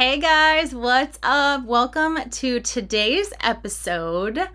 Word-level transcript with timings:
Hey 0.00 0.18
guys, 0.18 0.74
what's 0.74 1.18
up? 1.22 1.66
Welcome 1.66 2.16
to 2.30 2.60
today's 2.60 3.34
episode. 3.42 4.48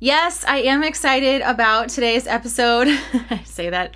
Yes, 0.00 0.44
I 0.44 0.62
am 0.62 0.82
excited 0.82 1.40
about 1.42 1.90
today's 1.90 2.26
episode. 2.26 2.88
I 3.30 3.44
say 3.44 3.70
that 3.70 3.94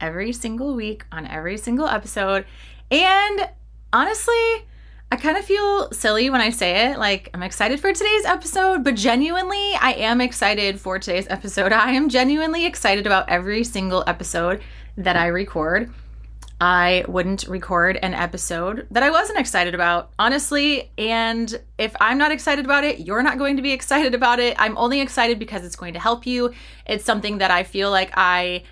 every 0.00 0.32
single 0.32 0.76
week 0.76 1.06
on 1.10 1.26
every 1.26 1.56
single 1.56 1.88
episode. 1.88 2.46
And 2.88 3.50
honestly, 3.92 4.64
I 5.10 5.16
kind 5.16 5.36
of 5.36 5.44
feel 5.44 5.90
silly 5.90 6.30
when 6.30 6.40
I 6.40 6.50
say 6.50 6.92
it. 6.92 7.00
Like, 7.00 7.30
I'm 7.34 7.42
excited 7.42 7.80
for 7.80 7.92
today's 7.92 8.24
episode, 8.24 8.84
but 8.84 8.94
genuinely, 8.94 9.74
I 9.80 9.94
am 9.94 10.20
excited 10.20 10.78
for 10.78 11.00
today's 11.00 11.26
episode. 11.28 11.72
I 11.72 11.94
am 11.94 12.08
genuinely 12.08 12.64
excited 12.64 13.06
about 13.06 13.28
every 13.28 13.64
single 13.64 14.04
episode 14.06 14.62
that 14.98 15.16
I 15.16 15.26
record. 15.26 15.92
I 16.64 17.04
wouldn't 17.06 17.46
record 17.46 17.98
an 18.00 18.14
episode 18.14 18.86
that 18.90 19.02
I 19.02 19.10
wasn't 19.10 19.38
excited 19.38 19.74
about, 19.74 20.12
honestly. 20.18 20.90
And 20.96 21.60
if 21.76 21.94
I'm 22.00 22.16
not 22.16 22.32
excited 22.32 22.64
about 22.64 22.84
it, 22.84 23.00
you're 23.00 23.22
not 23.22 23.36
going 23.36 23.56
to 23.56 23.62
be 23.62 23.72
excited 23.72 24.14
about 24.14 24.38
it. 24.38 24.56
I'm 24.58 24.74
only 24.78 25.02
excited 25.02 25.38
because 25.38 25.62
it's 25.62 25.76
going 25.76 25.92
to 25.92 26.00
help 26.00 26.26
you. 26.26 26.54
It's 26.86 27.04
something 27.04 27.36
that 27.36 27.50
I 27.50 27.64
feel 27.64 27.90
like 27.90 28.12
I 28.14 28.62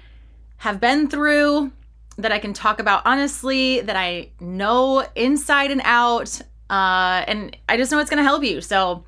have 0.56 0.80
been 0.80 1.10
through, 1.10 1.70
that 2.16 2.32
I 2.32 2.38
can 2.38 2.54
talk 2.54 2.80
about 2.80 3.02
honestly, 3.04 3.82
that 3.82 3.94
I 3.94 4.30
know 4.40 5.06
inside 5.14 5.70
and 5.70 5.82
out. 5.84 6.40
Uh, 6.70 7.24
and 7.28 7.54
I 7.68 7.76
just 7.76 7.92
know 7.92 7.98
it's 7.98 8.08
going 8.08 8.24
to 8.24 8.24
help 8.24 8.42
you. 8.42 8.62
So 8.62 9.04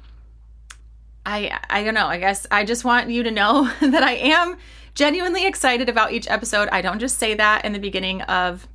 I, 1.24 1.58
I 1.70 1.84
don't 1.84 1.94
know. 1.94 2.08
I 2.08 2.18
guess 2.18 2.46
I 2.50 2.66
just 2.66 2.84
want 2.84 3.08
you 3.08 3.22
to 3.22 3.30
know 3.30 3.72
that 3.80 4.02
I 4.02 4.12
am 4.12 4.58
genuinely 4.94 5.46
excited 5.46 5.88
about 5.88 6.12
each 6.12 6.28
episode. 6.28 6.68
I 6.70 6.82
don't 6.82 6.98
just 6.98 7.18
say 7.18 7.32
that 7.32 7.64
in 7.64 7.72
the 7.72 7.78
beginning 7.78 8.20
of 8.22 8.68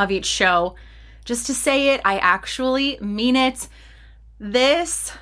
of 0.00 0.10
each 0.10 0.26
show 0.26 0.74
just 1.24 1.46
to 1.46 1.54
say 1.54 1.90
it. 1.94 2.00
I 2.04 2.18
actually 2.18 2.98
mean 3.00 3.36
it. 3.36 3.68
This 4.38 5.12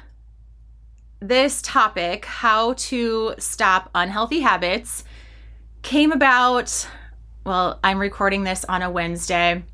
this 1.21 1.61
topic, 1.63 2.25
how 2.25 2.75
to 2.75 3.35
stop 3.39 3.91
unhealthy 3.95 4.41
habits, 4.41 5.05
came 5.83 6.13
about 6.13 6.89
well, 7.45 7.81
I'm 7.83 7.99
recording 7.99 8.45
this 8.45 8.65
on 8.67 8.83
a 8.83 8.91
Wednesday. 8.91 9.65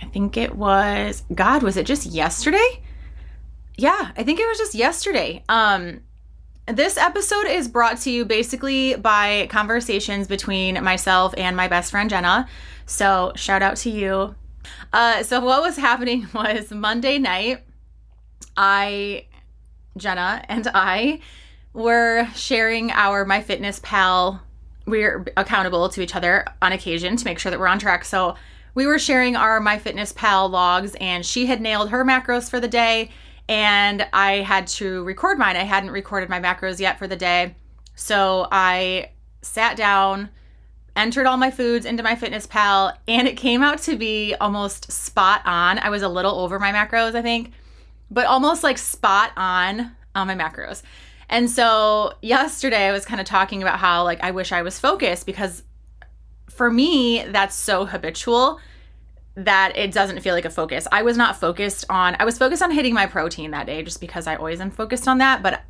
I 0.00 0.04
think 0.06 0.36
it 0.36 0.54
was 0.54 1.22
God, 1.34 1.62
was 1.62 1.76
it 1.76 1.86
just 1.86 2.06
yesterday? 2.06 2.82
Yeah, 3.76 4.12
I 4.16 4.22
think 4.22 4.40
it 4.40 4.46
was 4.46 4.58
just 4.58 4.74
yesterday. 4.74 5.44
Um 5.48 6.00
this 6.66 6.96
episode 6.96 7.46
is 7.46 7.68
brought 7.68 7.98
to 7.98 8.10
you 8.10 8.24
basically 8.24 8.94
by 8.94 9.48
conversations 9.50 10.26
between 10.26 10.82
myself 10.82 11.34
and 11.36 11.54
my 11.56 11.68
best 11.68 11.90
friend 11.90 12.08
Jenna. 12.08 12.48
So, 12.86 13.32
shout 13.36 13.62
out 13.62 13.76
to 13.78 13.90
you. 13.90 14.34
Uh, 14.92 15.22
so, 15.22 15.40
what 15.40 15.62
was 15.62 15.76
happening 15.76 16.28
was 16.34 16.70
Monday 16.70 17.18
night, 17.18 17.62
I, 18.56 19.26
Jenna, 19.96 20.44
and 20.48 20.68
I 20.74 21.20
were 21.72 22.28
sharing 22.34 22.90
our 22.90 23.24
MyFitnessPal. 23.24 24.40
We're 24.86 25.24
accountable 25.36 25.88
to 25.88 26.02
each 26.02 26.14
other 26.14 26.44
on 26.60 26.72
occasion 26.72 27.16
to 27.16 27.24
make 27.24 27.38
sure 27.38 27.50
that 27.50 27.58
we're 27.58 27.68
on 27.68 27.78
track. 27.78 28.04
So, 28.04 28.36
we 28.74 28.86
were 28.86 28.98
sharing 28.98 29.36
our 29.36 29.60
MyFitnessPal 29.60 30.50
logs, 30.50 30.96
and 31.00 31.24
she 31.24 31.46
had 31.46 31.60
nailed 31.60 31.90
her 31.90 32.04
macros 32.04 32.50
for 32.50 32.58
the 32.58 32.68
day 32.68 33.10
and 33.48 34.06
I 34.12 34.36
had 34.36 34.66
to 34.68 35.02
record 35.04 35.38
mine. 35.38 35.56
I 35.56 35.64
hadn't 35.64 35.90
recorded 35.90 36.28
my 36.28 36.40
macros 36.40 36.80
yet 36.80 36.98
for 36.98 37.06
the 37.06 37.16
day. 37.16 37.54
So 37.94 38.48
I 38.50 39.10
sat 39.42 39.76
down, 39.76 40.30
entered 40.96 41.26
all 41.26 41.36
my 41.36 41.50
foods 41.50 41.86
into 41.86 42.02
MyFitnessPal 42.02 42.96
and 43.08 43.26
it 43.26 43.36
came 43.36 43.62
out 43.62 43.78
to 43.80 43.96
be 43.96 44.34
almost 44.40 44.90
spot 44.92 45.42
on. 45.44 45.78
I 45.78 45.90
was 45.90 46.02
a 46.02 46.08
little 46.08 46.38
over 46.38 46.58
my 46.58 46.72
macros, 46.72 47.14
I 47.14 47.22
think, 47.22 47.52
but 48.10 48.26
almost 48.26 48.62
like 48.62 48.78
spot 48.78 49.32
on 49.36 49.92
on 50.14 50.26
my 50.26 50.36
macros. 50.36 50.82
And 51.28 51.50
so 51.50 52.12
yesterday 52.22 52.86
I 52.86 52.92
was 52.92 53.04
kind 53.04 53.20
of 53.20 53.26
talking 53.26 53.62
about 53.62 53.78
how 53.78 54.04
like 54.04 54.22
I 54.22 54.30
wish 54.30 54.52
I 54.52 54.62
was 54.62 54.78
focused 54.78 55.26
because 55.26 55.62
for 56.48 56.70
me 56.70 57.24
that's 57.24 57.56
so 57.56 57.84
habitual 57.84 58.60
that 59.34 59.76
it 59.76 59.90
doesn't 59.90 60.20
feel 60.20 60.34
like 60.34 60.44
a 60.44 60.50
focus. 60.50 60.86
I 60.92 61.02
was 61.02 61.16
not 61.16 61.40
focused 61.40 61.84
on 61.88 62.16
I 62.20 62.24
was 62.24 62.38
focused 62.38 62.62
on 62.62 62.70
hitting 62.70 62.94
my 62.94 63.06
protein 63.06 63.50
that 63.50 63.66
day 63.66 63.82
just 63.82 64.00
because 64.00 64.28
I 64.28 64.36
always 64.36 64.60
am 64.60 64.70
focused 64.70 65.08
on 65.08 65.18
that, 65.18 65.42
but 65.42 65.62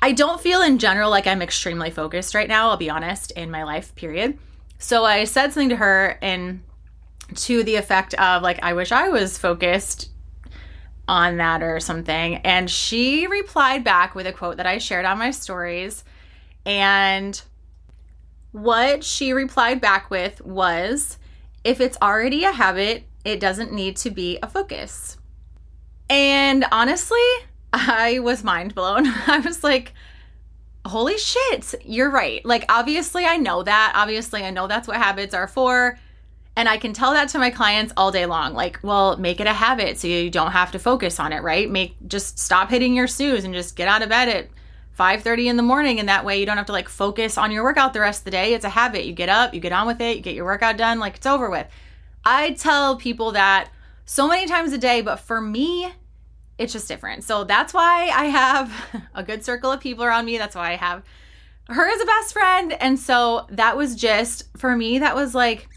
I 0.00 0.12
don't 0.12 0.40
feel 0.40 0.62
in 0.62 0.78
general 0.78 1.10
like 1.10 1.26
I'm 1.26 1.42
extremely 1.42 1.90
focused 1.90 2.34
right 2.34 2.48
now, 2.48 2.70
I'll 2.70 2.76
be 2.76 2.88
honest, 2.88 3.32
in 3.32 3.50
my 3.50 3.64
life, 3.64 3.94
period. 3.96 4.38
So 4.80 5.04
I 5.04 5.24
said 5.24 5.52
something 5.52 5.68
to 5.68 5.76
her 5.76 6.18
and 6.22 6.62
to 7.34 7.62
the 7.62 7.76
effect 7.76 8.14
of 8.14 8.42
like 8.42 8.62
I 8.62 8.72
wish 8.72 8.90
I 8.90 9.10
was 9.10 9.38
focused 9.38 10.08
on 11.06 11.36
that 11.36 11.62
or 11.62 11.78
something. 11.80 12.36
And 12.38 12.68
she 12.68 13.26
replied 13.26 13.84
back 13.84 14.14
with 14.14 14.26
a 14.26 14.32
quote 14.32 14.56
that 14.56 14.66
I 14.66 14.78
shared 14.78 15.04
on 15.04 15.18
my 15.18 15.30
stories 15.30 16.02
and 16.64 17.40
what 18.52 19.04
she 19.04 19.32
replied 19.32 19.80
back 19.80 20.10
with 20.10 20.40
was 20.44 21.18
if 21.62 21.80
it's 21.80 21.98
already 22.00 22.44
a 22.44 22.52
habit, 22.52 23.04
it 23.24 23.38
doesn't 23.38 23.72
need 23.72 23.96
to 23.98 24.10
be 24.10 24.38
a 24.42 24.48
focus. 24.48 25.18
And 26.08 26.64
honestly, 26.72 27.18
I 27.72 28.18
was 28.20 28.42
mind 28.42 28.74
blown. 28.74 29.06
I 29.26 29.40
was 29.40 29.62
like, 29.62 29.92
holy 30.86 31.18
shit, 31.18 31.74
you're 31.84 32.10
right. 32.10 32.44
Like, 32.44 32.64
obviously, 32.68 33.24
I 33.24 33.36
know 33.36 33.62
that. 33.62 33.92
Obviously, 33.94 34.44
I 34.44 34.50
know 34.50 34.66
that's 34.66 34.88
what 34.88 34.96
habits 34.96 35.34
are 35.34 35.48
for. 35.48 35.98
And 36.56 36.68
I 36.68 36.78
can 36.78 36.92
tell 36.92 37.12
that 37.12 37.28
to 37.30 37.38
my 37.38 37.50
clients 37.50 37.92
all 37.96 38.10
day 38.10 38.26
long. 38.26 38.54
Like, 38.54 38.80
well, 38.82 39.16
make 39.16 39.40
it 39.40 39.46
a 39.46 39.52
habit 39.52 39.98
so 39.98 40.08
you 40.08 40.30
don't 40.30 40.50
have 40.52 40.72
to 40.72 40.78
focus 40.78 41.20
on 41.20 41.32
it, 41.32 41.42
right? 41.42 41.70
Make 41.70 41.96
just 42.08 42.38
stop 42.38 42.70
hitting 42.70 42.94
your 42.94 43.06
snooze 43.06 43.44
and 43.44 43.54
just 43.54 43.76
get 43.76 43.88
out 43.88 44.02
of 44.02 44.08
bed 44.08 44.28
at 44.28 44.48
5:30 44.98 45.46
in 45.46 45.56
the 45.56 45.62
morning 45.62 45.98
and 45.98 46.08
that 46.08 46.24
way 46.24 46.38
you 46.38 46.44
don't 46.44 46.58
have 46.58 46.66
to 46.66 46.72
like 46.72 46.88
focus 46.88 47.38
on 47.38 47.50
your 47.50 47.62
workout 47.62 47.94
the 47.94 48.00
rest 48.00 48.20
of 48.20 48.24
the 48.26 48.32
day. 48.32 48.52
It's 48.52 48.64
a 48.64 48.70
habit. 48.70 49.06
You 49.06 49.12
get 49.12 49.28
up, 49.28 49.54
you 49.54 49.60
get 49.60 49.72
on 49.72 49.86
with 49.86 50.00
it, 50.00 50.16
you 50.16 50.22
get 50.22 50.34
your 50.34 50.44
workout 50.44 50.76
done, 50.76 50.98
like 50.98 51.16
it's 51.16 51.26
over 51.26 51.48
with. 51.48 51.66
I 52.24 52.52
tell 52.52 52.96
people 52.96 53.32
that 53.32 53.70
so 54.04 54.28
many 54.28 54.46
times 54.46 54.72
a 54.72 54.78
day, 54.78 55.00
but 55.00 55.20
for 55.20 55.40
me, 55.40 55.90
it's 56.60 56.74
just 56.74 56.88
different. 56.88 57.24
So 57.24 57.42
that's 57.44 57.72
why 57.72 58.10
I 58.14 58.26
have 58.26 59.02
a 59.14 59.24
good 59.24 59.42
circle 59.44 59.72
of 59.72 59.80
people 59.80 60.04
around 60.04 60.26
me. 60.26 60.36
That's 60.36 60.54
why 60.54 60.72
I 60.72 60.76
have 60.76 61.02
her 61.68 61.88
as 61.88 62.00
a 62.00 62.04
best 62.04 62.34
friend. 62.34 62.74
And 62.74 62.98
so 62.98 63.46
that 63.48 63.78
was 63.78 63.96
just 63.96 64.44
for 64.58 64.76
me, 64.76 64.98
that 64.98 65.16
was 65.16 65.34
like 65.34 65.68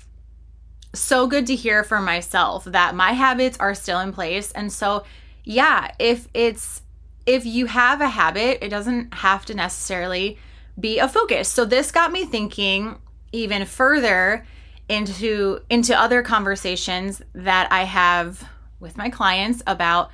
so 0.94 1.26
good 1.26 1.48
to 1.48 1.56
hear 1.56 1.86
for 1.86 2.02
myself 2.02 2.66
that 2.66 2.96
my 2.96 3.14
habits 3.14 3.58
are 3.60 3.74
still 3.74 4.02
in 4.02 4.12
place. 4.12 4.52
And 4.52 4.72
so, 4.72 5.06
yeah, 5.46 5.92
if 6.00 6.28
it's 6.34 6.82
if 7.26 7.46
you 7.46 7.68
have 7.68 8.02
a 8.02 8.10
habit, 8.10 8.58
it 8.62 8.68
doesn't 8.68 9.14
have 9.14 9.46
to 9.46 9.54
necessarily 9.54 10.38
be 10.78 11.00
a 11.00 11.08
focus. 11.08 11.48
So 11.48 11.64
this 11.64 11.92
got 11.92 12.12
me 12.12 12.26
thinking 12.26 12.98
even 13.32 13.66
further 13.66 14.46
into 14.90 15.62
into 15.70 15.98
other 15.98 16.22
conversations 16.22 17.22
that 17.34 17.72
I 17.72 17.84
have 17.84 18.50
with 18.82 18.98
my 18.98 19.10
clients 19.10 19.64
about 19.66 20.12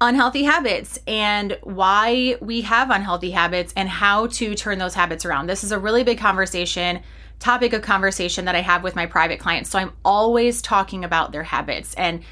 unhealthy 0.00 0.42
habits 0.42 0.98
and 1.06 1.58
why 1.62 2.36
we 2.40 2.62
have 2.62 2.90
unhealthy 2.90 3.30
habits 3.30 3.72
and 3.76 3.88
how 3.88 4.26
to 4.26 4.54
turn 4.54 4.78
those 4.78 4.94
habits 4.94 5.24
around. 5.24 5.46
This 5.46 5.64
is 5.64 5.72
a 5.72 5.78
really 5.78 6.04
big 6.04 6.18
conversation, 6.18 7.00
topic 7.38 7.72
of 7.72 7.82
conversation 7.82 8.44
that 8.46 8.54
I 8.54 8.60
have 8.60 8.82
with 8.82 8.96
my 8.96 9.06
private 9.06 9.38
clients. 9.38 9.70
So 9.70 9.78
I'm 9.78 9.92
always 10.04 10.60
talking 10.60 11.04
about 11.04 11.32
their 11.32 11.44
habits 11.44 11.94
and 11.94 12.22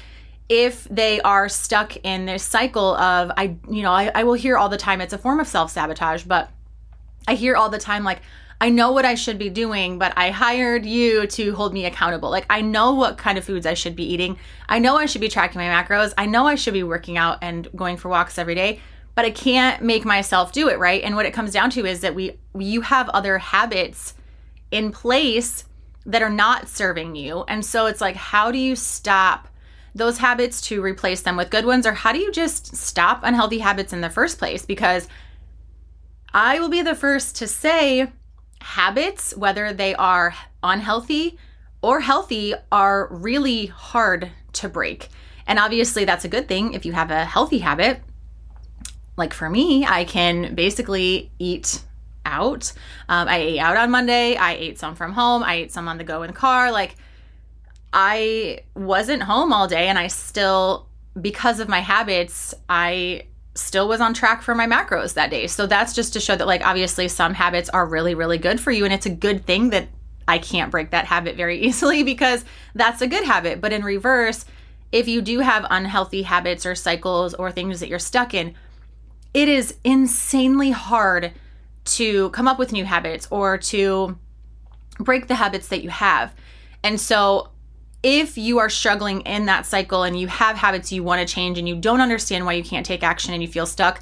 if 0.49 0.83
they 0.85 1.21
are 1.21 1.47
stuck 1.47 1.95
in 2.03 2.25
this 2.25 2.43
cycle 2.43 2.95
of 2.95 3.31
I 3.37 3.55
you 3.69 3.81
know, 3.81 3.91
I, 3.91 4.11
I 4.13 4.23
will 4.23 4.33
hear 4.33 4.57
all 4.57 4.69
the 4.69 4.77
time 4.77 4.99
it's 4.99 5.13
a 5.13 5.17
form 5.17 5.39
of 5.39 5.47
self-sabotage, 5.47 6.23
but 6.23 6.51
I 7.27 7.35
hear 7.35 7.55
all 7.55 7.69
the 7.69 7.79
time 7.79 8.03
like 8.03 8.21
I 8.63 8.69
know 8.69 8.93
what 8.93 9.03
I 9.03 9.15
should 9.15 9.37
be 9.37 9.49
doing, 9.49 9.99
but 9.99 10.13
I 10.15 10.29
hired 10.29 10.85
you 10.85 11.27
to 11.27 11.53
hold 11.53 11.73
me 11.73 11.85
accountable. 11.85 12.29
Like, 12.29 12.45
I 12.49 12.61
know 12.61 12.93
what 12.93 13.17
kind 13.17 13.37
of 13.37 13.43
foods 13.43 13.65
I 13.65 13.73
should 13.73 13.93
be 13.93 14.05
eating. 14.05 14.37
I 14.69 14.79
know 14.79 14.95
I 14.95 15.05
should 15.05 15.19
be 15.19 15.27
tracking 15.27 15.59
my 15.59 15.67
macros. 15.67 16.13
I 16.17 16.27
know 16.27 16.47
I 16.47 16.55
should 16.55 16.73
be 16.73 16.81
working 16.81 17.17
out 17.17 17.39
and 17.41 17.67
going 17.75 17.97
for 17.97 18.07
walks 18.07 18.37
every 18.37 18.55
day, 18.55 18.79
but 19.15 19.25
I 19.25 19.31
can't 19.31 19.83
make 19.83 20.05
myself 20.05 20.53
do 20.53 20.69
it, 20.69 20.79
right? 20.79 21.03
And 21.03 21.17
what 21.17 21.25
it 21.25 21.33
comes 21.33 21.51
down 21.51 21.71
to 21.71 21.85
is 21.85 21.99
that 21.99 22.15
we 22.15 22.39
you 22.57 22.79
have 22.79 23.09
other 23.09 23.37
habits 23.37 24.13
in 24.71 24.93
place 24.93 25.65
that 26.05 26.21
are 26.21 26.29
not 26.29 26.69
serving 26.69 27.17
you. 27.17 27.43
And 27.49 27.65
so 27.65 27.87
it's 27.87 27.99
like 27.99 28.15
how 28.15 28.49
do 28.49 28.57
you 28.57 28.77
stop 28.77 29.49
those 29.93 30.19
habits 30.19 30.61
to 30.69 30.81
replace 30.81 31.23
them 31.23 31.35
with 31.35 31.49
good 31.49 31.65
ones? 31.65 31.85
Or 31.85 31.91
how 31.91 32.13
do 32.13 32.19
you 32.19 32.31
just 32.31 32.77
stop 32.77 33.23
unhealthy 33.23 33.59
habits 33.59 33.91
in 33.91 33.99
the 33.99 34.09
first 34.09 34.39
place? 34.39 34.65
Because 34.65 35.09
I 36.33 36.61
will 36.61 36.69
be 36.69 36.81
the 36.81 36.95
first 36.95 37.35
to 37.35 37.47
say 37.47 38.07
habits, 38.63 39.35
whether 39.35 39.73
they 39.73 39.93
are 39.93 40.33
unhealthy 40.63 41.37
or 41.81 41.99
healthy, 41.99 42.53
are 42.71 43.07
really 43.11 43.65
hard 43.67 44.31
to 44.53 44.69
break. 44.69 45.09
And 45.45 45.59
obviously, 45.59 46.05
that's 46.05 46.23
a 46.23 46.29
good 46.29 46.47
thing 46.47 46.73
if 46.73 46.85
you 46.85 46.93
have 46.93 47.11
a 47.11 47.25
healthy 47.25 47.59
habit. 47.59 48.01
Like 49.17 49.33
for 49.33 49.49
me, 49.49 49.85
I 49.85 50.05
can 50.05 50.55
basically 50.55 51.31
eat 51.37 51.83
out. 52.25 52.71
Um, 53.09 53.27
I 53.27 53.37
ate 53.37 53.59
out 53.59 53.77
on 53.77 53.91
Monday. 53.91 54.37
I 54.37 54.53
ate 54.53 54.79
some 54.79 54.95
from 54.95 55.11
home. 55.11 55.43
I 55.43 55.55
ate 55.55 55.71
some 55.71 55.87
on 55.87 55.97
the 55.97 56.03
go 56.03 56.23
in 56.23 56.27
the 56.27 56.33
car. 56.33 56.71
Like, 56.71 56.95
I 57.91 58.61
wasn't 58.75 59.23
home 59.23 59.53
all 59.53 59.67
day 59.67 59.87
and 59.87 59.99
I 59.99 60.07
still, 60.07 60.87
because 61.19 61.59
of 61.59 61.67
my 61.67 61.81
habits, 61.81 62.55
I 62.69 63.27
still 63.55 63.87
was 63.87 64.01
on 64.01 64.13
track 64.13 64.41
for 64.41 64.55
my 64.55 64.65
macros 64.65 65.13
that 65.13 65.29
day. 65.29 65.47
So 65.47 65.67
that's 65.67 65.93
just 65.93 66.13
to 66.13 66.19
show 66.19 66.35
that, 66.35 66.47
like, 66.47 66.65
obviously, 66.65 67.07
some 67.07 67.33
habits 67.33 67.69
are 67.69 67.85
really, 67.85 68.15
really 68.15 68.37
good 68.37 68.59
for 68.59 68.71
you. 68.71 68.83
And 68.85 68.93
it's 68.93 69.05
a 69.05 69.11
good 69.11 69.45
thing 69.45 69.69
that 69.69 69.87
I 70.27 70.39
can't 70.39 70.71
break 70.71 70.91
that 70.91 71.05
habit 71.05 71.35
very 71.35 71.59
easily 71.61 72.03
because 72.03 72.45
that's 72.73 73.01
a 73.01 73.07
good 73.07 73.23
habit. 73.23 73.61
But 73.61 73.73
in 73.73 73.83
reverse, 73.83 74.45
if 74.91 75.07
you 75.07 75.21
do 75.21 75.39
have 75.39 75.65
unhealthy 75.69 76.23
habits 76.23 76.65
or 76.65 76.75
cycles 76.75 77.33
or 77.33 77.51
things 77.51 77.79
that 77.79 77.89
you're 77.89 77.99
stuck 77.99 78.33
in, 78.33 78.55
it 79.33 79.49
is 79.49 79.75
insanely 79.83 80.71
hard 80.71 81.33
to 81.85 82.29
come 82.29 82.47
up 82.47 82.59
with 82.59 82.71
new 82.71 82.85
habits 82.85 83.27
or 83.31 83.57
to 83.57 84.17
break 84.99 85.27
the 85.27 85.35
habits 85.35 85.67
that 85.69 85.83
you 85.83 85.89
have. 85.89 86.33
And 86.83 86.99
so 86.99 87.49
if 88.03 88.37
you 88.37 88.59
are 88.59 88.69
struggling 88.69 89.21
in 89.21 89.45
that 89.45 89.65
cycle 89.65 90.03
and 90.03 90.19
you 90.19 90.27
have 90.27 90.57
habits 90.57 90.91
you 90.91 91.03
want 91.03 91.25
to 91.25 91.33
change 91.33 91.57
and 91.57 91.67
you 91.67 91.75
don't 91.75 92.01
understand 92.01 92.45
why 92.45 92.53
you 92.53 92.63
can't 92.63 92.85
take 92.85 93.01
action 93.01 93.33
and 93.33 93.41
you 93.41 93.47
feel 93.47 93.65
stuck, 93.65 94.01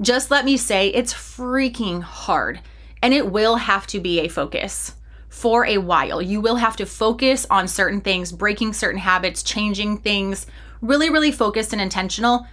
just 0.00 0.30
let 0.30 0.44
me 0.44 0.56
say 0.56 0.88
it's 0.88 1.12
freaking 1.12 2.00
hard 2.00 2.60
and 3.02 3.12
it 3.12 3.30
will 3.30 3.56
have 3.56 3.86
to 3.88 3.98
be 3.98 4.20
a 4.20 4.28
focus 4.28 4.94
for 5.28 5.66
a 5.66 5.78
while. 5.78 6.22
You 6.22 6.40
will 6.40 6.56
have 6.56 6.76
to 6.76 6.86
focus 6.86 7.46
on 7.50 7.66
certain 7.66 8.00
things, 8.00 8.32
breaking 8.32 8.72
certain 8.72 9.00
habits, 9.00 9.42
changing 9.42 9.98
things, 9.98 10.46
really, 10.80 11.10
really 11.10 11.32
focused 11.32 11.72
and 11.72 11.82
intentional. 11.82 12.46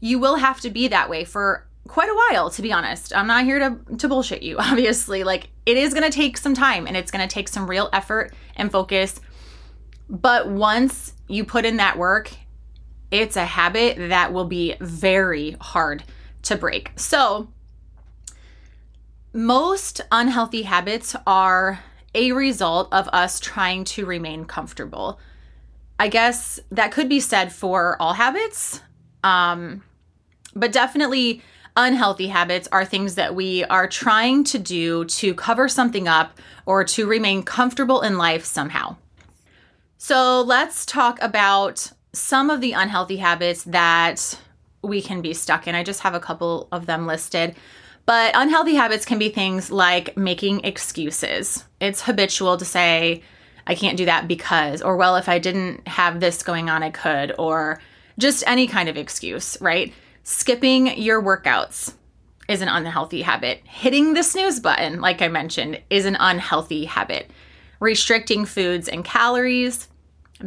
You 0.00 0.18
will 0.18 0.36
have 0.36 0.60
to 0.60 0.70
be 0.70 0.88
that 0.88 1.08
way 1.08 1.24
for 1.24 1.66
quite 1.88 2.08
a 2.08 2.14
while, 2.14 2.50
to 2.50 2.62
be 2.62 2.72
honest. 2.72 3.14
I'm 3.14 3.26
not 3.26 3.44
here 3.44 3.58
to, 3.58 3.96
to 3.96 4.08
bullshit 4.08 4.42
you, 4.42 4.56
obviously. 4.58 5.24
Like, 5.24 5.48
it 5.66 5.76
is 5.76 5.94
going 5.94 6.08
to 6.08 6.16
take 6.16 6.36
some 6.36 6.54
time 6.54 6.86
and 6.86 6.96
it's 6.96 7.10
going 7.10 7.26
to 7.26 7.32
take 7.32 7.48
some 7.48 7.68
real 7.68 7.88
effort 7.92 8.32
and 8.56 8.70
focus 8.70 9.20
but 10.12 10.46
once 10.46 11.14
you 11.26 11.42
put 11.42 11.64
in 11.64 11.78
that 11.78 11.96
work, 11.96 12.30
it's 13.10 13.34
a 13.34 13.46
habit 13.46 13.96
that 14.10 14.32
will 14.32 14.44
be 14.44 14.74
very 14.78 15.56
hard 15.58 16.04
to 16.42 16.56
break. 16.56 16.92
So, 16.96 17.48
most 19.32 20.02
unhealthy 20.12 20.62
habits 20.62 21.16
are 21.26 21.82
a 22.14 22.32
result 22.32 22.92
of 22.92 23.08
us 23.08 23.40
trying 23.40 23.84
to 23.84 24.04
remain 24.04 24.44
comfortable. 24.44 25.18
I 25.98 26.08
guess 26.08 26.60
that 26.70 26.92
could 26.92 27.08
be 27.08 27.20
said 27.20 27.50
for 27.50 27.96
all 27.98 28.12
habits. 28.12 28.80
Um, 29.24 29.82
but 30.54 30.72
definitely, 30.72 31.40
unhealthy 31.74 32.26
habits 32.26 32.68
are 32.70 32.84
things 32.84 33.14
that 33.14 33.34
we 33.34 33.64
are 33.64 33.88
trying 33.88 34.44
to 34.44 34.58
do 34.58 35.06
to 35.06 35.32
cover 35.32 35.68
something 35.68 36.06
up 36.06 36.38
or 36.66 36.84
to 36.84 37.06
remain 37.06 37.42
comfortable 37.42 38.02
in 38.02 38.18
life 38.18 38.44
somehow. 38.44 38.96
So 40.04 40.40
let's 40.40 40.84
talk 40.84 41.22
about 41.22 41.92
some 42.12 42.50
of 42.50 42.60
the 42.60 42.72
unhealthy 42.72 43.18
habits 43.18 43.62
that 43.62 44.36
we 44.82 45.00
can 45.00 45.22
be 45.22 45.32
stuck 45.32 45.68
in. 45.68 45.76
I 45.76 45.84
just 45.84 46.00
have 46.00 46.12
a 46.12 46.18
couple 46.18 46.66
of 46.72 46.86
them 46.86 47.06
listed. 47.06 47.54
But 48.04 48.32
unhealthy 48.34 48.74
habits 48.74 49.04
can 49.04 49.20
be 49.20 49.28
things 49.28 49.70
like 49.70 50.16
making 50.16 50.64
excuses. 50.64 51.64
It's 51.80 52.02
habitual 52.02 52.56
to 52.56 52.64
say, 52.64 53.22
I 53.64 53.76
can't 53.76 53.96
do 53.96 54.06
that 54.06 54.26
because, 54.26 54.82
or 54.82 54.96
well, 54.96 55.14
if 55.14 55.28
I 55.28 55.38
didn't 55.38 55.86
have 55.86 56.18
this 56.18 56.42
going 56.42 56.68
on, 56.68 56.82
I 56.82 56.90
could, 56.90 57.32
or 57.38 57.80
just 58.18 58.42
any 58.44 58.66
kind 58.66 58.88
of 58.88 58.96
excuse, 58.96 59.56
right? 59.60 59.94
Skipping 60.24 60.98
your 60.98 61.22
workouts 61.22 61.94
is 62.48 62.60
an 62.60 62.66
unhealthy 62.66 63.22
habit. 63.22 63.60
Hitting 63.66 64.14
the 64.14 64.24
snooze 64.24 64.58
button, 64.58 65.00
like 65.00 65.22
I 65.22 65.28
mentioned, 65.28 65.80
is 65.90 66.06
an 66.06 66.16
unhealthy 66.18 66.86
habit. 66.86 67.30
Restricting 67.78 68.46
foods 68.46 68.88
and 68.88 69.04
calories, 69.04 69.86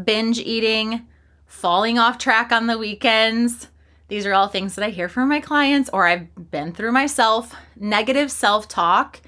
binge 0.04 0.40
eating, 0.40 1.08
falling 1.46 1.98
off 1.98 2.18
track 2.18 2.52
on 2.52 2.68
the 2.68 2.78
weekends. 2.78 3.70
These 4.08 4.26
are 4.26 4.34
all 4.34 4.48
things 4.48 4.76
that 4.76 4.86
I 4.86 4.90
hear 4.90 5.10
from 5.10 5.30
my 5.30 5.40
clients 5.40 5.90
or 5.92 6.06
I've 6.06 6.52
been 6.52 6.74
through 6.74 6.92
myself. 6.92 7.56
Negative 7.76 8.32
self 8.32 8.68
talk 8.68 9.22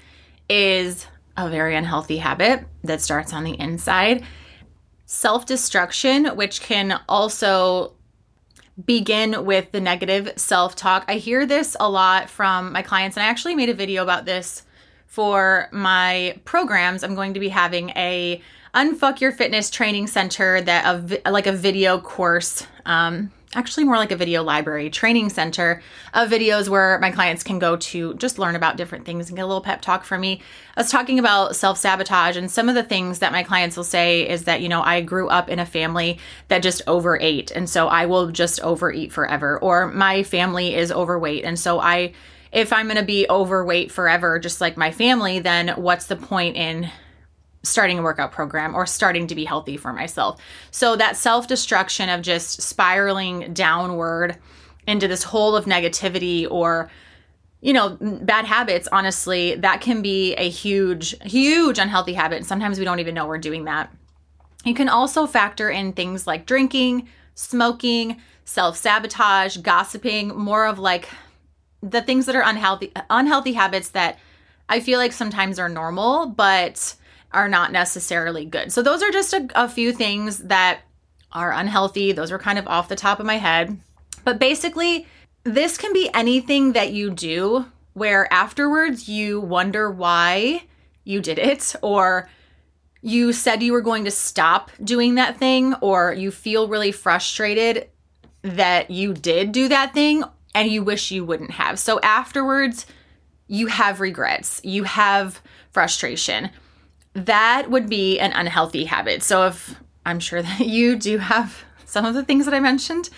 is 0.48 1.06
a 1.36 1.48
very 1.48 1.74
unhealthy 1.74 2.18
habit 2.18 2.66
that 2.84 3.00
starts 3.00 3.32
on 3.32 3.44
the 3.44 3.58
inside. 3.58 4.24
Self 5.06 5.46
destruction, 5.46 6.26
which 6.36 6.60
can 6.60 7.00
also 7.08 7.94
begin 8.84 9.44
with 9.44 9.72
the 9.72 9.80
negative 9.80 10.32
self 10.36 10.76
talk. 10.76 11.04
I 11.08 11.14
hear 11.14 11.46
this 11.46 11.76
a 11.80 11.88
lot 11.88 12.28
from 12.28 12.72
my 12.72 12.82
clients, 12.82 13.16
and 13.16 13.24
I 13.24 13.28
actually 13.28 13.54
made 13.54 13.68
a 13.68 13.74
video 13.74 14.02
about 14.02 14.24
this 14.24 14.62
for 15.06 15.68
my 15.72 16.38
programs. 16.44 17.02
I'm 17.02 17.14
going 17.14 17.34
to 17.34 17.40
be 17.40 17.48
having 17.48 17.90
a 17.90 18.42
Unfuck 18.74 19.20
Your 19.20 19.32
Fitness 19.32 19.70
Training 19.70 20.06
Center 20.06 20.60
that 20.60 20.84
a, 21.24 21.30
like 21.30 21.46
a 21.46 21.52
video 21.52 21.98
course, 21.98 22.66
um, 22.84 23.32
actually 23.54 23.84
more 23.84 23.96
like 23.96 24.12
a 24.12 24.16
video 24.16 24.42
library 24.42 24.90
training 24.90 25.30
center 25.30 25.82
of 26.12 26.28
videos 26.28 26.68
where 26.68 26.98
my 26.98 27.10
clients 27.10 27.42
can 27.42 27.58
go 27.58 27.76
to 27.76 28.12
just 28.14 28.38
learn 28.38 28.54
about 28.54 28.76
different 28.76 29.06
things 29.06 29.28
and 29.28 29.36
get 29.36 29.42
a 29.42 29.46
little 29.46 29.62
pep 29.62 29.80
talk 29.80 30.04
from 30.04 30.20
me. 30.20 30.42
I 30.76 30.80
was 30.82 30.90
talking 30.90 31.18
about 31.18 31.56
self 31.56 31.78
sabotage, 31.78 32.36
and 32.36 32.50
some 32.50 32.68
of 32.68 32.74
the 32.74 32.82
things 32.82 33.20
that 33.20 33.32
my 33.32 33.42
clients 33.42 33.76
will 33.76 33.84
say 33.84 34.28
is 34.28 34.44
that, 34.44 34.60
you 34.60 34.68
know, 34.68 34.82
I 34.82 35.00
grew 35.00 35.28
up 35.28 35.48
in 35.48 35.58
a 35.58 35.66
family 35.66 36.18
that 36.48 36.62
just 36.62 36.82
overate, 36.86 37.50
and 37.50 37.70
so 37.70 37.88
I 37.88 38.04
will 38.04 38.30
just 38.30 38.60
overeat 38.60 39.12
forever, 39.12 39.58
or 39.58 39.88
my 39.88 40.22
family 40.22 40.74
is 40.74 40.92
overweight, 40.92 41.44
and 41.44 41.58
so 41.58 41.80
I 41.80 42.12
if 42.50 42.72
I'm 42.72 42.86
going 42.86 42.96
to 42.96 43.02
be 43.02 43.26
overweight 43.28 43.92
forever, 43.92 44.38
just 44.38 44.58
like 44.58 44.78
my 44.78 44.90
family, 44.90 45.38
then 45.38 45.68
what's 45.76 46.06
the 46.06 46.16
point 46.16 46.56
in 46.56 46.90
starting 47.62 47.98
a 47.98 48.02
workout 48.02 48.32
program 48.32 48.74
or 48.74 48.86
starting 48.86 49.26
to 49.26 49.34
be 49.34 49.44
healthy 49.44 49.76
for 49.76 49.92
myself. 49.92 50.40
So 50.70 50.96
that 50.96 51.16
self 51.16 51.48
destruction 51.48 52.08
of 52.08 52.22
just 52.22 52.62
spiraling 52.62 53.52
downward 53.52 54.38
into 54.86 55.08
this 55.08 55.22
hole 55.22 55.56
of 55.56 55.66
negativity 55.66 56.46
or 56.50 56.90
you 57.60 57.72
know, 57.72 57.96
bad 58.00 58.44
habits, 58.44 58.88
honestly, 58.92 59.56
that 59.56 59.80
can 59.80 60.00
be 60.00 60.34
a 60.34 60.48
huge, 60.48 61.20
huge 61.22 61.78
unhealthy 61.78 62.14
habit. 62.14 62.36
And 62.36 62.46
sometimes 62.46 62.78
we 62.78 62.84
don't 62.84 63.00
even 63.00 63.14
know 63.14 63.26
we're 63.26 63.38
doing 63.38 63.64
that. 63.64 63.92
You 64.64 64.74
can 64.74 64.88
also 64.88 65.26
factor 65.26 65.70
in 65.70 65.92
things 65.92 66.26
like 66.26 66.46
drinking, 66.46 67.08
smoking, 67.34 68.20
self 68.44 68.76
sabotage, 68.76 69.56
gossiping, 69.58 70.28
more 70.28 70.66
of 70.66 70.78
like 70.78 71.08
the 71.82 72.02
things 72.02 72.26
that 72.26 72.36
are 72.36 72.42
unhealthy, 72.42 72.92
unhealthy 73.10 73.52
habits 73.52 73.90
that 73.90 74.18
I 74.68 74.80
feel 74.80 74.98
like 74.98 75.12
sometimes 75.12 75.58
are 75.58 75.68
normal, 75.68 76.26
but 76.26 76.94
are 77.32 77.48
not 77.48 77.72
necessarily 77.72 78.44
good. 78.44 78.72
So, 78.72 78.82
those 78.82 79.02
are 79.02 79.10
just 79.10 79.32
a, 79.32 79.48
a 79.54 79.68
few 79.68 79.92
things 79.92 80.38
that 80.38 80.80
are 81.32 81.52
unhealthy. 81.52 82.12
Those 82.12 82.32
are 82.32 82.38
kind 82.38 82.58
of 82.58 82.66
off 82.66 82.88
the 82.88 82.96
top 82.96 83.20
of 83.20 83.26
my 83.26 83.36
head. 83.36 83.78
But 84.24 84.38
basically, 84.38 85.06
this 85.44 85.78
can 85.78 85.92
be 85.92 86.10
anything 86.14 86.72
that 86.72 86.92
you 86.92 87.10
do 87.10 87.66
where 87.92 88.32
afterwards 88.32 89.08
you 89.08 89.40
wonder 89.40 89.90
why 89.90 90.64
you 91.04 91.20
did 91.20 91.38
it, 91.38 91.74
or 91.82 92.28
you 93.00 93.32
said 93.32 93.62
you 93.62 93.72
were 93.72 93.80
going 93.80 94.04
to 94.04 94.10
stop 94.10 94.70
doing 94.82 95.16
that 95.16 95.38
thing, 95.38 95.74
or 95.76 96.12
you 96.12 96.30
feel 96.30 96.68
really 96.68 96.92
frustrated 96.92 97.88
that 98.42 98.90
you 98.90 99.14
did 99.14 99.52
do 99.52 99.68
that 99.68 99.92
thing 99.94 100.22
and 100.54 100.70
you 100.70 100.82
wish 100.82 101.10
you 101.10 101.24
wouldn't 101.24 101.52
have. 101.52 101.78
So 101.78 102.00
afterwards, 102.00 102.86
you 103.46 103.66
have 103.68 104.00
regrets, 104.00 104.60
you 104.64 104.84
have 104.84 105.40
frustration 105.70 106.50
that 107.26 107.70
would 107.70 107.88
be 107.88 108.18
an 108.18 108.32
unhealthy 108.32 108.84
habit. 108.84 109.22
So 109.22 109.46
if 109.46 109.80
I'm 110.04 110.20
sure 110.20 110.42
that 110.42 110.60
you 110.66 110.96
do 110.96 111.18
have 111.18 111.64
some 111.84 112.04
of 112.04 112.14
the 112.14 112.24
things 112.24 112.44
that 112.44 112.54
I 112.54 112.60
mentioned 112.60 113.10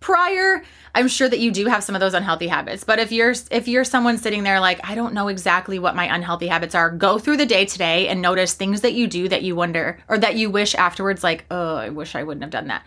prior, 0.00 0.62
I'm 0.94 1.08
sure 1.08 1.28
that 1.28 1.40
you 1.40 1.50
do 1.50 1.66
have 1.66 1.82
some 1.82 1.94
of 1.94 2.00
those 2.00 2.14
unhealthy 2.14 2.46
habits. 2.46 2.84
But 2.84 2.98
if 2.98 3.10
you're 3.10 3.34
if 3.50 3.66
you're 3.66 3.84
someone 3.84 4.18
sitting 4.18 4.42
there 4.42 4.60
like 4.60 4.80
I 4.84 4.94
don't 4.94 5.14
know 5.14 5.28
exactly 5.28 5.78
what 5.78 5.96
my 5.96 6.14
unhealthy 6.14 6.46
habits 6.46 6.74
are, 6.74 6.90
go 6.90 7.18
through 7.18 7.38
the 7.38 7.46
day 7.46 7.64
today 7.64 8.08
and 8.08 8.22
notice 8.22 8.54
things 8.54 8.82
that 8.82 8.92
you 8.92 9.06
do 9.06 9.28
that 9.28 9.42
you 9.42 9.56
wonder 9.56 9.98
or 10.08 10.18
that 10.18 10.36
you 10.36 10.50
wish 10.50 10.74
afterwards 10.74 11.24
like, 11.24 11.46
"Oh, 11.50 11.76
I 11.76 11.88
wish 11.88 12.14
I 12.14 12.22
wouldn't 12.22 12.42
have 12.42 12.50
done 12.50 12.68
that." 12.68 12.84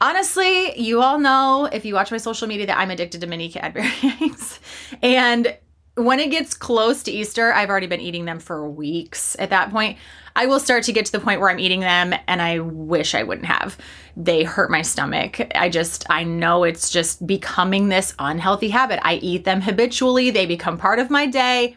Honestly, 0.00 0.78
you 0.78 1.00
all 1.02 1.18
know 1.18 1.68
if 1.72 1.84
you 1.84 1.94
watch 1.94 2.10
my 2.12 2.18
social 2.18 2.46
media 2.46 2.66
that 2.66 2.78
I'm 2.78 2.90
addicted 2.90 3.20
to 3.22 3.26
mini 3.26 3.48
Cadbury 3.48 3.90
eggs. 4.20 4.60
And 5.02 5.56
when 5.98 6.20
it 6.20 6.30
gets 6.30 6.54
close 6.54 7.02
to 7.02 7.10
Easter, 7.10 7.52
I've 7.52 7.68
already 7.68 7.86
been 7.86 8.00
eating 8.00 8.24
them 8.24 8.38
for 8.38 8.68
weeks 8.68 9.36
at 9.38 9.50
that 9.50 9.70
point. 9.70 9.98
I 10.36 10.46
will 10.46 10.60
start 10.60 10.84
to 10.84 10.92
get 10.92 11.04
to 11.06 11.12
the 11.12 11.20
point 11.20 11.40
where 11.40 11.50
I'm 11.50 11.58
eating 11.58 11.80
them 11.80 12.14
and 12.28 12.40
I 12.40 12.60
wish 12.60 13.14
I 13.14 13.24
wouldn't 13.24 13.46
have. 13.46 13.76
They 14.16 14.44
hurt 14.44 14.70
my 14.70 14.82
stomach. 14.82 15.40
I 15.56 15.68
just, 15.68 16.06
I 16.08 16.22
know 16.22 16.62
it's 16.62 16.90
just 16.90 17.26
becoming 17.26 17.88
this 17.88 18.14
unhealthy 18.18 18.68
habit. 18.68 19.00
I 19.02 19.14
eat 19.14 19.44
them 19.44 19.60
habitually, 19.60 20.30
they 20.30 20.46
become 20.46 20.78
part 20.78 21.00
of 21.00 21.10
my 21.10 21.26
day, 21.26 21.76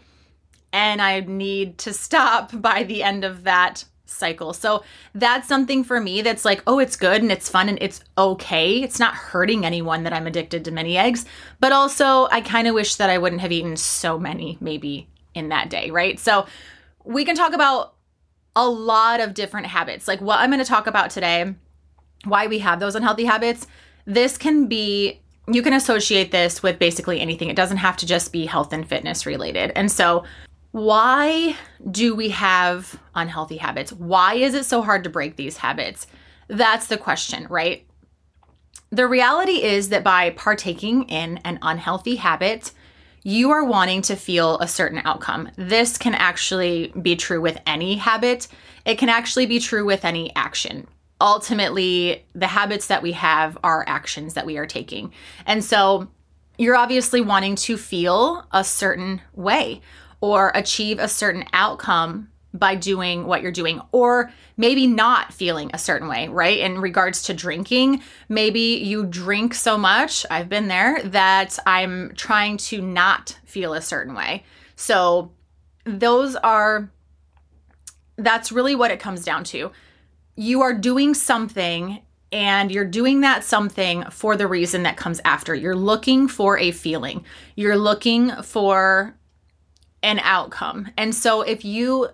and 0.72 1.02
I 1.02 1.22
need 1.22 1.80
to 1.80 1.94
stop 1.94 2.52
by 2.62 2.84
the 2.84 3.02
end 3.02 3.24
of 3.24 3.44
that 3.46 3.86
cycle. 4.12 4.54
So 4.54 4.84
that's 5.14 5.48
something 5.48 5.84
for 5.84 6.00
me 6.00 6.22
that's 6.22 6.46
like, 6.46 6.64
oh, 6.68 6.80
it's 6.80 6.96
good 6.96 7.22
and 7.22 7.32
it's 7.32 7.50
fun 7.50 7.70
and 7.70 7.78
it's 7.82 8.02
okay. 8.18 8.82
It's 8.82 9.00
not 9.00 9.14
hurting 9.14 9.66
anyone 9.66 10.04
that 10.04 10.14
I'm 10.14 10.28
addicted 10.28 10.66
to 10.66 10.72
mini 10.72 10.98
eggs. 10.98 11.26
But 11.60 11.72
also, 11.72 12.28
I 12.32 12.42
kind 12.42 12.68
of 12.68 12.76
wish 12.76 12.96
that 12.96 13.10
I 13.10 13.18
wouldn't 13.18 13.42
have 13.42 13.52
eaten 13.52 13.78
so 13.78 14.20
many 14.20 14.58
maybe 14.62 15.08
in 15.34 15.50
that 15.50 15.70
day, 15.70 15.90
right? 15.92 16.20
So 16.20 16.46
we 17.04 17.26
can 17.26 17.36
talk 17.36 17.54
about 17.54 17.96
a 18.56 18.68
lot 18.68 19.20
of 19.20 19.34
different 19.34 19.68
habits. 19.68 20.08
Like 20.08 20.22
what 20.22 20.40
I'm 20.40 20.50
going 20.50 20.60
to 20.60 20.66
talk 20.66 20.88
about 20.88 21.10
today, 21.10 21.54
why 22.26 22.48
we 22.48 22.60
have 22.60 22.80
those 22.80 22.96
unhealthy 22.96 23.26
habits. 23.26 23.68
This 24.06 24.38
can 24.38 24.68
be 24.68 25.22
you 25.48 25.62
can 25.62 25.74
associate 25.74 26.32
this 26.32 26.62
with 26.62 26.80
basically 26.80 27.20
anything. 27.20 27.50
It 27.50 27.56
doesn't 27.56 27.78
have 27.78 27.98
to 27.98 28.06
just 28.06 28.32
be 28.32 28.46
health 28.46 28.74
and 28.74 28.88
fitness 28.88 29.26
related. 29.26 29.72
And 29.76 29.92
so 29.92 30.24
why 30.72 31.56
do 31.90 32.16
we 32.16 32.30
have 32.30 33.00
unhealthy 33.14 33.58
habits? 33.58 33.92
Why 33.92 34.36
is 34.36 34.54
it 34.54 34.66
so 34.66 34.82
hard 34.82 35.04
to 35.04 35.10
break 35.10 35.36
these 35.36 35.58
habits? 35.58 36.08
That's 36.48 36.88
the 36.88 36.98
question, 36.98 37.48
right? 37.50 37.86
The 38.90 39.08
reality 39.08 39.64
is 39.64 39.90
that 39.90 40.04
by 40.04 40.32
partaking 40.32 41.04
in 41.04 41.38
an 41.40 41.60
unhealthy 41.62 42.16
habit, 42.16 42.72
you 43.24 43.52
are 43.52 43.64
wanting 43.64 44.02
to 44.04 44.16
feel 44.16 44.58
a 44.60 44.68
certain 44.68 45.02
outcome. 45.06 45.50
This 45.56 45.98
can 45.98 46.14
actually 46.14 46.92
be 47.02 47.16
true 47.16 47.42
with 47.42 47.60
any 47.66 47.96
habit, 47.96 48.48
it 48.86 48.98
can 48.98 49.10
actually 49.10 49.46
be 49.46 49.60
true 49.60 49.86
with 49.86 50.04
any 50.06 50.36
action. 50.36 50.88
Ultimately, 51.20 52.26
the 52.34 52.48
habits 52.48 52.88
that 52.88 53.04
we 53.04 53.12
have 53.12 53.58
are 53.64 53.86
actions 53.88 54.34
that 54.34 54.46
we 54.46 54.58
are 54.58 54.66
taking. 54.66 55.14
And 55.46 55.64
so 55.64 56.08
you're 56.58 56.76
obviously 56.76 57.22
wanting 57.22 57.56
to 57.58 57.78
feel 57.78 58.48
a 58.52 58.64
certain 58.64 59.22
way 59.34 59.82
or 60.22 60.52
achieve 60.56 61.00
a 61.00 61.08
certain 61.08 61.44
outcome 61.52 62.30
by 62.54 62.76
doing 62.76 63.26
what 63.26 63.42
you're 63.42 63.52
doing 63.52 63.82
or 63.92 64.32
maybe 64.58 64.86
not 64.86 65.34
feeling 65.34 65.72
a 65.74 65.78
certain 65.78 66.08
way, 66.08 66.28
right? 66.28 66.60
In 66.60 66.80
regards 66.80 67.24
to 67.24 67.34
drinking, 67.34 68.02
maybe 68.28 68.60
you 68.60 69.06
drink 69.06 69.54
so 69.54 69.78
much, 69.78 70.26
I've 70.30 70.50
been 70.50 70.68
there, 70.68 71.02
that 71.04 71.58
I'm 71.66 72.14
trying 72.16 72.58
to 72.58 72.82
not 72.82 73.38
feel 73.46 73.74
a 73.74 73.82
certain 73.82 74.14
way. 74.14 74.44
So 74.76 75.32
those 75.86 76.36
are 76.36 76.92
that's 78.18 78.52
really 78.52 78.76
what 78.76 78.92
it 78.92 79.00
comes 79.00 79.24
down 79.24 79.44
to. 79.46 79.72
You 80.36 80.62
are 80.62 80.74
doing 80.74 81.14
something 81.14 82.02
and 82.32 82.72
you're 82.72 82.86
doing 82.86 83.22
that 83.22 83.44
something 83.44 84.04
for 84.12 84.36
the 84.38 84.48
reason 84.48 84.84
that 84.84 84.98
comes 84.98 85.20
after. 85.26 85.56
You're 85.56 85.76
looking 85.76 86.28
for 86.28 86.58
a 86.58 86.72
feeling. 86.72 87.26
You're 87.56 87.78
looking 87.78 88.32
for 88.44 89.16
an 90.04 90.20
outcome. 90.20 90.90
And 90.98 91.14
so 91.14 91.42
if 91.42 91.64
you 91.64 92.10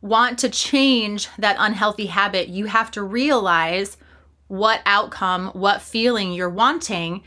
want 0.00 0.38
to 0.40 0.48
change 0.48 1.28
that 1.38 1.56
unhealthy 1.58 2.06
habit, 2.06 2.48
you 2.48 2.66
have 2.66 2.90
to 2.92 3.02
realize 3.02 3.96
what 4.48 4.80
outcome, 4.84 5.48
what 5.48 5.80
feeling 5.80 6.32
you're 6.32 6.50
wanting, 6.50 7.22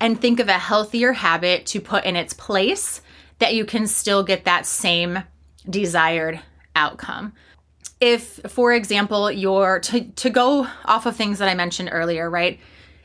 and 0.00 0.20
think 0.20 0.40
of 0.40 0.48
a 0.48 0.52
healthier 0.52 1.12
habit 1.12 1.66
to 1.66 1.80
put 1.80 2.04
in 2.04 2.16
its 2.16 2.32
place 2.32 3.02
that 3.38 3.54
you 3.54 3.64
can 3.64 3.86
still 3.86 4.22
get 4.22 4.44
that 4.44 4.64
same 4.66 5.22
desired 5.68 6.40
outcome. 6.76 7.32
If, 8.00 8.40
for 8.48 8.72
example, 8.72 9.30
you're 9.30 9.80
to, 9.80 10.04
to 10.04 10.30
go 10.30 10.66
off 10.84 11.06
of 11.06 11.16
things 11.16 11.38
that 11.38 11.48
I 11.48 11.54
mentioned 11.54 11.90
earlier, 11.92 12.30
right? 12.30 12.58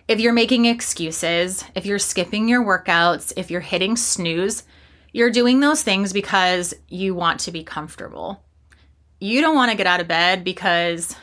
If 0.08 0.20
you're 0.20 0.34
making 0.34 0.66
excuses, 0.66 1.66
if 1.76 1.86
you're 1.86 2.00
skipping 2.00 2.48
your 2.48 2.64
workouts, 2.64 3.34
if 3.36 3.50
you're 3.50 3.60
hitting 3.60 3.98
snooze, 3.98 4.64
you're 5.16 5.32
doing 5.32 5.62
those 5.62 5.82
things 5.82 6.12
because 6.12 6.74
you 6.90 7.16
want 7.16 7.40
to 7.40 7.50
be 7.50 7.64
comfortable. 7.64 8.44
You 9.22 9.40
don't 9.40 9.56
want 9.56 9.72
to 9.72 9.78
get 9.78 9.88
out 9.88 10.02
of 10.02 10.10
bed 10.10 10.44
because 10.44 11.16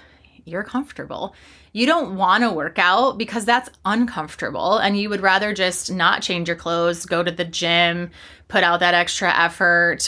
you're 0.47 0.63
comfortable. 0.63 1.35
You 1.75 1.85
don't 1.85 2.17
want 2.17 2.43
to 2.43 2.51
work 2.51 2.79
out 2.79 3.19
because 3.19 3.45
that's 3.45 3.69
uncomfortable 3.85 4.79
and 4.79 4.99
you 4.99 5.11
would 5.11 5.21
rather 5.21 5.53
just 5.53 5.93
not 5.93 6.23
change 6.23 6.49
your 6.49 6.57
clothes, 6.57 7.05
go 7.05 7.23
to 7.23 7.31
the 7.31 7.45
gym, 7.45 8.11
put 8.49 8.65
out 8.65 8.81
that 8.81 8.95
extra 8.95 9.31
effort. 9.31 10.05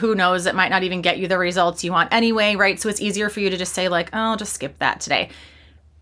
Who 0.00 0.16
knows, 0.16 0.46
it 0.46 0.56
might 0.56 0.72
not 0.72 0.82
even 0.82 1.00
get 1.00 1.18
you 1.18 1.28
the 1.28 1.38
results 1.38 1.84
you 1.84 1.92
want 1.92 2.12
anyway, 2.12 2.56
right? 2.56 2.80
So 2.80 2.88
it's 2.88 3.00
easier 3.00 3.28
for 3.28 3.38
you 3.38 3.50
to 3.50 3.56
just 3.56 3.72
say, 3.72 3.88
like, 3.88 4.10
oh, 4.12 4.18
I'll 4.18 4.36
just 4.36 4.54
skip 4.54 4.80
that 4.80 5.00
today. 5.00 5.30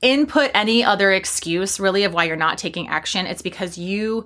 Input 0.00 0.50
any 0.54 0.82
other 0.82 1.12
excuse 1.12 1.78
really 1.78 2.04
of 2.04 2.14
why 2.14 2.24
you're 2.24 2.36
not 2.36 2.56
taking 2.56 2.88
action. 2.88 3.26
It's 3.26 3.42
because 3.42 3.76
you 3.76 4.24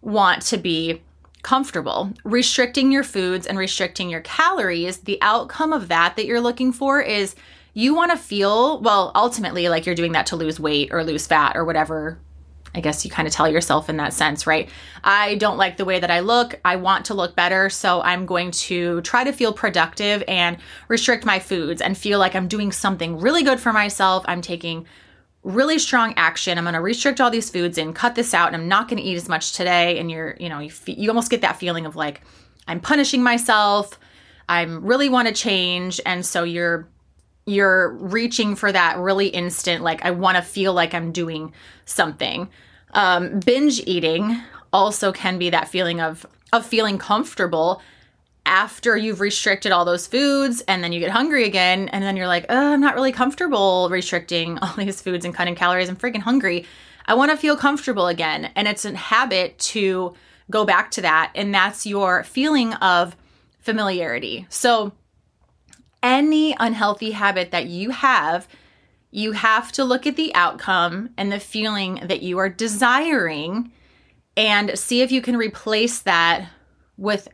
want 0.00 0.42
to 0.42 0.56
be 0.56 1.02
comfortable. 1.46 2.12
Restricting 2.24 2.90
your 2.90 3.04
foods 3.04 3.46
and 3.46 3.56
restricting 3.56 4.10
your 4.10 4.20
calories, 4.22 4.98
the 4.98 5.16
outcome 5.22 5.72
of 5.72 5.86
that 5.86 6.16
that 6.16 6.26
you're 6.26 6.40
looking 6.40 6.72
for 6.72 7.00
is 7.00 7.36
you 7.72 7.94
want 7.94 8.10
to 8.10 8.16
feel, 8.16 8.80
well, 8.80 9.12
ultimately, 9.14 9.68
like 9.68 9.86
you're 9.86 9.94
doing 9.94 10.10
that 10.12 10.26
to 10.26 10.34
lose 10.34 10.58
weight 10.58 10.88
or 10.90 11.04
lose 11.04 11.24
fat 11.24 11.56
or 11.56 11.64
whatever. 11.64 12.18
I 12.74 12.80
guess 12.80 13.04
you 13.04 13.12
kind 13.12 13.28
of 13.28 13.32
tell 13.32 13.48
yourself 13.48 13.88
in 13.88 13.96
that 13.98 14.12
sense, 14.12 14.44
right? 14.44 14.68
I 15.04 15.36
don't 15.36 15.56
like 15.56 15.76
the 15.76 15.84
way 15.84 16.00
that 16.00 16.10
I 16.10 16.18
look. 16.18 16.58
I 16.64 16.74
want 16.74 17.06
to 17.06 17.14
look 17.14 17.36
better. 17.36 17.70
So 17.70 18.02
I'm 18.02 18.26
going 18.26 18.50
to 18.50 19.00
try 19.02 19.22
to 19.22 19.32
feel 19.32 19.52
productive 19.52 20.24
and 20.26 20.56
restrict 20.88 21.24
my 21.24 21.38
foods 21.38 21.80
and 21.80 21.96
feel 21.96 22.18
like 22.18 22.34
I'm 22.34 22.48
doing 22.48 22.72
something 22.72 23.20
really 23.20 23.44
good 23.44 23.60
for 23.60 23.72
myself. 23.72 24.24
I'm 24.26 24.42
taking 24.42 24.84
really 25.46 25.78
strong 25.78 26.12
action. 26.16 26.58
I'm 26.58 26.64
going 26.64 26.74
to 26.74 26.80
restrict 26.80 27.20
all 27.20 27.30
these 27.30 27.50
foods 27.50 27.78
and 27.78 27.94
cut 27.94 28.16
this 28.16 28.34
out 28.34 28.48
and 28.48 28.56
I'm 28.56 28.68
not 28.68 28.88
going 28.88 29.00
to 29.00 29.08
eat 29.08 29.14
as 29.14 29.28
much 29.28 29.52
today 29.52 29.98
and 29.98 30.10
you're, 30.10 30.36
you 30.40 30.48
know, 30.48 30.58
you, 30.58 30.72
you 30.86 31.08
almost 31.08 31.30
get 31.30 31.40
that 31.42 31.56
feeling 31.56 31.86
of 31.86 31.94
like 31.94 32.20
I'm 32.66 32.80
punishing 32.80 33.22
myself. 33.22 33.98
I 34.48 34.62
really 34.62 35.08
want 35.08 35.28
to 35.28 35.34
change 35.34 36.00
and 36.04 36.26
so 36.26 36.42
you're 36.42 36.88
you're 37.48 37.92
reaching 37.92 38.56
for 38.56 38.72
that 38.72 38.98
really 38.98 39.28
instant 39.28 39.84
like 39.84 40.04
I 40.04 40.10
want 40.10 40.36
to 40.36 40.42
feel 40.42 40.72
like 40.72 40.94
I'm 40.94 41.12
doing 41.12 41.52
something. 41.84 42.48
Um, 42.90 43.38
binge 43.38 43.80
eating 43.86 44.40
also 44.72 45.12
can 45.12 45.38
be 45.38 45.50
that 45.50 45.68
feeling 45.68 46.00
of 46.00 46.26
of 46.52 46.66
feeling 46.66 46.98
comfortable 46.98 47.80
after 48.46 48.96
you've 48.96 49.20
restricted 49.20 49.72
all 49.72 49.84
those 49.84 50.06
foods 50.06 50.62
and 50.68 50.82
then 50.82 50.92
you 50.92 51.00
get 51.00 51.10
hungry 51.10 51.44
again 51.44 51.88
and 51.88 52.02
then 52.02 52.16
you're 52.16 52.28
like, 52.28 52.46
oh, 52.48 52.72
I'm 52.72 52.80
not 52.80 52.94
really 52.94 53.12
comfortable 53.12 53.88
restricting 53.90 54.58
all 54.62 54.74
these 54.76 55.02
foods 55.02 55.24
and 55.24 55.34
cutting 55.34 55.56
calories. 55.56 55.88
I'm 55.90 55.96
freaking 55.96 56.22
hungry. 56.22 56.64
I 57.04 57.14
want 57.14 57.30
to 57.32 57.36
feel 57.36 57.56
comfortable 57.56 58.06
again. 58.06 58.50
And 58.54 58.66
it's 58.66 58.84
a 58.84 58.96
habit 58.96 59.58
to 59.58 60.14
go 60.50 60.64
back 60.64 60.90
to 60.92 61.02
that. 61.02 61.32
And 61.34 61.54
that's 61.54 61.86
your 61.86 62.24
feeling 62.24 62.72
of 62.74 63.16
familiarity. 63.58 64.46
So, 64.48 64.92
any 66.02 66.54
unhealthy 66.60 67.10
habit 67.10 67.50
that 67.50 67.66
you 67.66 67.90
have, 67.90 68.46
you 69.10 69.32
have 69.32 69.72
to 69.72 69.82
look 69.82 70.06
at 70.06 70.14
the 70.14 70.32
outcome 70.34 71.10
and 71.16 71.32
the 71.32 71.40
feeling 71.40 72.00
that 72.04 72.22
you 72.22 72.38
are 72.38 72.48
desiring 72.48 73.72
and 74.36 74.78
see 74.78 75.00
if 75.00 75.10
you 75.10 75.20
can 75.20 75.36
replace 75.36 76.00
that 76.00 76.48
with 76.96 77.26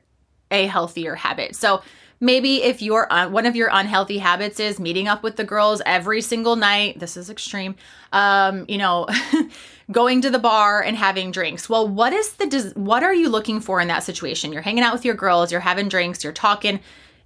a 0.53 0.67
healthier 0.67 1.17
habit. 1.17 1.57
So 1.57 1.83
maybe 2.21 2.63
if 2.63 2.81
your 2.81 3.09
one 3.29 3.47
of 3.47 3.57
your 3.57 3.69
unhealthy 3.73 4.19
habits 4.19 4.61
is 4.61 4.79
meeting 4.79 5.09
up 5.09 5.23
with 5.25 5.37
the 5.37 5.45
girls 5.45 5.83
every 5.85 6.23
single 6.23 6.55
night, 6.55 7.01
this 7.01 7.17
is 7.17 7.29
extreme. 7.29 7.75
Um, 8.13 8.65
you 8.69 8.79
know, 8.79 9.09
going 9.91 10.21
to 10.23 10.31
the 10.31 10.39
bar 10.39 10.81
and 10.81 10.97
having 10.97 11.33
drinks. 11.33 11.69
Well, 11.69 11.89
what 11.89 12.13
is 12.13 12.35
the 12.35 12.73
what 12.77 13.03
are 13.03 13.15
you 13.15 13.29
looking 13.29 13.61
for 13.61 13.81
in 13.81 13.89
that 13.89 14.05
situation? 14.05 14.53
You're 14.53 14.63
hanging 14.63 14.85
out 14.85 14.93
with 14.93 15.05
your 15.05 15.17
girls, 15.17 15.51
you're 15.51 15.61
having 15.61 15.89
drinks, 15.89 16.23
you're 16.23 16.33
talking. 16.33 16.81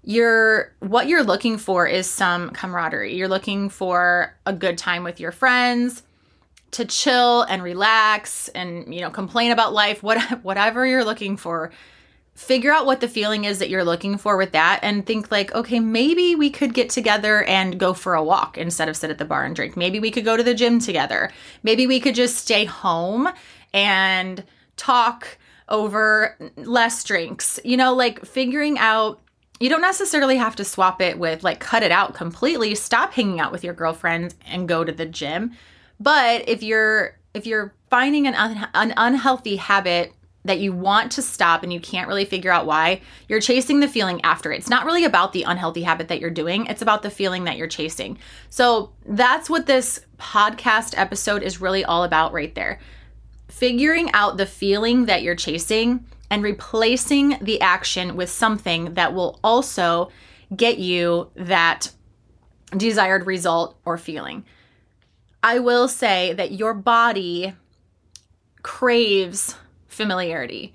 You're 0.09 0.73
what 0.79 1.09
you're 1.09 1.25
looking 1.25 1.59
for 1.59 1.87
is 1.87 2.09
some 2.09 2.51
camaraderie. 2.51 3.17
You're 3.17 3.29
looking 3.29 3.69
for 3.69 4.35
a 4.47 4.53
good 4.53 4.79
time 4.79 5.03
with 5.03 5.19
your 5.19 5.33
friends 5.33 6.05
to 6.73 6.85
chill 6.85 7.43
and 7.43 7.63
relax 7.63 8.49
and 8.49 8.95
you 8.95 9.01
know 9.01 9.11
complain 9.11 9.51
about 9.51 9.73
life 9.73 10.03
what 10.03 10.21
whatever 10.43 10.87
you're 10.87 11.05
looking 11.05 11.37
for 11.37 11.73
figure 12.37 12.71
out 12.71 12.85
what 12.85 13.01
the 13.01 13.09
feeling 13.09 13.45
is 13.45 13.59
that 13.59 13.71
you're 13.71 13.85
looking 13.85 14.19
for 14.19 14.37
with 14.37 14.53
that 14.53 14.79
and 14.83 15.07
think 15.07 15.31
like 15.31 15.53
okay 15.55 15.81
maybe 15.81 16.35
we 16.35 16.51
could 16.51 16.75
get 16.75 16.91
together 16.91 17.43
and 17.45 17.81
go 17.81 17.95
for 17.95 18.15
a 18.15 18.23
walk 18.23 18.59
instead 18.59 18.89
of 18.89 18.97
sit 18.97 19.11
at 19.11 19.19
the 19.19 19.25
bar 19.25 19.45
and 19.45 19.57
drink. 19.57 19.77
Maybe 19.77 19.99
we 19.99 20.11
could 20.11 20.25
go 20.25 20.37
to 20.37 20.43
the 20.43 20.55
gym 20.55 20.79
together. 20.79 21.33
Maybe 21.63 21.87
we 21.87 21.99
could 21.99 22.15
just 22.15 22.37
stay 22.37 22.67
home 22.67 23.29
and 23.73 24.45
talk 24.77 25.39
over 25.71 26.37
less 26.57 27.03
drinks. 27.03 27.59
You 27.65 27.79
know 27.79 27.95
like 27.95 28.25
figuring 28.25 28.79
out 28.79 29.21
you 29.59 29.71
don't 29.71 29.81
necessarily 29.81 30.37
have 30.37 30.57
to 30.57 30.65
swap 30.65 31.01
it 31.01 31.19
with 31.19 31.43
like 31.43 31.59
cut 31.59 31.83
it 31.83 31.91
out 31.91 32.15
completely. 32.15 32.75
Stop 32.75 33.15
hanging 33.15 33.41
out 33.41 33.51
with 33.51 33.65
your 33.65 33.73
girlfriends 33.73 34.35
and 34.47 34.69
go 34.69 34.85
to 34.85 34.93
the 34.93 35.07
gym. 35.07 35.53
But 35.99 36.47
if 36.47 36.63
you're 36.63 37.19
if 37.33 37.47
you're 37.47 37.75
finding 37.89 38.27
an, 38.27 38.35
un- 38.35 38.69
an 38.75 38.95
unhealthy 38.97 39.57
habit 39.57 40.13
that 40.47 40.61
you 40.61 40.73
want 40.73 41.13
to 41.13 41.23
stop 41.23 41.63
and 41.63 41.73
you 41.73 41.81
can't 41.81 42.09
really 42.09 42.25
figure 42.25 42.51
out 42.51 42.67
why, 42.67 43.01
you're 43.29 43.41
chasing 43.41 43.81
the 43.81 43.89
feeling 43.89 44.21
after. 44.23 44.53
It's 44.53 44.71
not 44.71 44.87
really 44.87 45.05
about 45.05 45.33
the 45.33 45.43
unhealthy 45.43 45.83
habit 45.83 46.09
that 46.09 46.21
you're 46.21 46.31
doing, 46.31 46.67
it's 46.67 46.83
about 46.83 47.03
the 47.03 47.11
feeling 47.11 47.45
that 47.45 47.57
you're 47.57 47.67
chasing. 47.67 48.19
So 48.49 48.93
that's 49.07 49.51
what 49.51 49.67
this 49.67 50.01
podcast 50.19 50.95
episode 50.97 51.43
is 51.43 51.61
really 51.61 51.85
all 51.85 52.05
about 52.05 52.33
right 52.33 52.55
there. 52.55 52.81
Figuring 53.49 54.11
out 54.13 54.37
the 54.37 54.47
feeling 54.47 55.07
that 55.07 55.23
you're 55.23 55.35
chasing 55.35 56.07
and 56.31 56.43
replacing 56.43 57.39
the 57.41 57.61
action 57.61 58.17
with 58.17 58.31
something 58.31 58.95
that 58.95 59.15
will 59.15 59.39
also 59.45 60.11
get 60.55 60.79
you 60.79 61.31
that 61.37 61.93
desired 62.77 63.27
result 63.27 63.79
or 63.85 63.97
feeling. 63.97 64.45
I 65.43 65.61
will 65.61 65.87
say 65.87 66.33
that 66.33 66.53
your 66.53 66.75
body 66.75 67.55
craves 68.63 69.55
familiarity, 69.97 70.75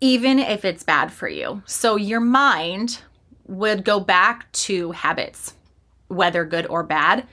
even 0.00 0.38
if 0.38 0.64
it's 0.64 0.82
bad 0.82 1.12
for 1.12 1.28
you. 1.28 1.62
So 1.66 1.96
your 1.96 2.20
mind 2.20 3.00
would 3.46 3.84
go 3.84 4.00
back 4.00 4.50
to 4.52 4.92
habits, 4.92 5.54
whether 6.08 6.44
good 6.44 6.66
or 6.66 6.82
bad, 6.82 7.26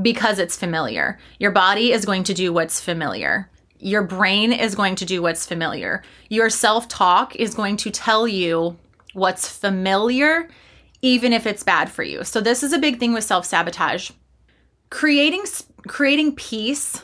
because 0.00 0.38
it's 0.38 0.56
familiar. 0.56 1.18
Your 1.38 1.50
body 1.50 1.92
is 1.92 2.04
going 2.04 2.24
to 2.24 2.34
do 2.34 2.52
what's 2.52 2.80
familiar. 2.80 3.50
Your 3.78 4.02
brain 4.02 4.52
is 4.52 4.74
going 4.74 4.96
to 4.96 5.04
do 5.04 5.22
what's 5.22 5.46
familiar. 5.46 6.02
Your 6.28 6.50
self 6.50 6.88
talk 6.88 7.34
is 7.36 7.54
going 7.54 7.76
to 7.78 7.90
tell 7.90 8.28
you 8.28 8.76
what's 9.14 9.48
familiar, 9.48 10.48
even 11.02 11.32
if 11.32 11.46
it's 11.46 11.62
bad 11.62 11.90
for 11.90 12.02
you. 12.02 12.24
So, 12.24 12.40
this 12.40 12.62
is 12.62 12.72
a 12.72 12.78
big 12.78 12.98
thing 13.00 13.14
with 13.14 13.24
self 13.24 13.46
sabotage. 13.46 14.10
Creating, 14.90 15.44
creating 15.86 16.34
peace 16.34 17.02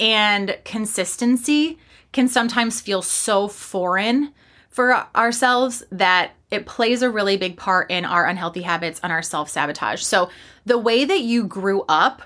and 0.00 0.56
consistency 0.64 1.78
can 2.14 2.28
sometimes 2.28 2.80
feel 2.80 3.02
so 3.02 3.48
foreign 3.48 4.32
for 4.70 5.06
ourselves 5.14 5.84
that 5.92 6.32
it 6.50 6.66
plays 6.66 7.02
a 7.02 7.10
really 7.10 7.36
big 7.36 7.56
part 7.56 7.90
in 7.90 8.04
our 8.04 8.26
unhealthy 8.26 8.62
habits 8.62 9.00
and 9.02 9.12
our 9.12 9.22
self 9.22 9.50
sabotage. 9.50 10.02
So, 10.02 10.30
the 10.64 10.78
way 10.78 11.04
that 11.04 11.20
you 11.20 11.44
grew 11.44 11.84
up, 11.88 12.22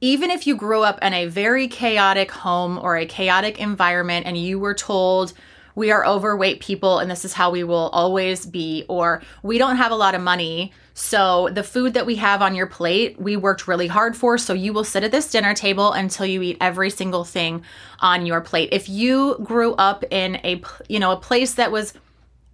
even 0.00 0.30
if 0.30 0.46
you 0.46 0.54
grew 0.54 0.82
up 0.82 0.98
in 1.02 1.12
a 1.12 1.26
very 1.26 1.66
chaotic 1.66 2.30
home 2.30 2.78
or 2.80 2.96
a 2.96 3.06
chaotic 3.06 3.58
environment 3.58 4.26
and 4.26 4.36
you 4.38 4.58
were 4.58 4.74
told, 4.74 5.32
we 5.74 5.90
are 5.90 6.06
overweight 6.06 6.60
people 6.60 6.98
and 6.98 7.10
this 7.10 7.24
is 7.24 7.32
how 7.32 7.50
we 7.50 7.64
will 7.64 7.88
always 7.90 8.46
be, 8.46 8.84
or 8.88 9.22
we 9.42 9.58
don't 9.58 9.76
have 9.76 9.92
a 9.92 9.96
lot 9.96 10.14
of 10.14 10.20
money. 10.20 10.72
So, 11.00 11.48
the 11.52 11.62
food 11.62 11.94
that 11.94 12.06
we 12.06 12.16
have 12.16 12.42
on 12.42 12.56
your 12.56 12.66
plate, 12.66 13.20
we 13.20 13.36
worked 13.36 13.68
really 13.68 13.86
hard 13.86 14.16
for. 14.16 14.36
So, 14.36 14.52
you 14.52 14.72
will 14.72 14.82
sit 14.82 15.04
at 15.04 15.12
this 15.12 15.30
dinner 15.30 15.54
table 15.54 15.92
until 15.92 16.26
you 16.26 16.42
eat 16.42 16.56
every 16.60 16.90
single 16.90 17.22
thing 17.22 17.62
on 18.00 18.26
your 18.26 18.40
plate. 18.40 18.70
If 18.72 18.88
you 18.88 19.36
grew 19.44 19.74
up 19.74 20.02
in 20.10 20.40
a, 20.42 20.60
you 20.88 20.98
know, 20.98 21.12
a 21.12 21.16
place 21.16 21.54
that 21.54 21.70
was 21.70 21.94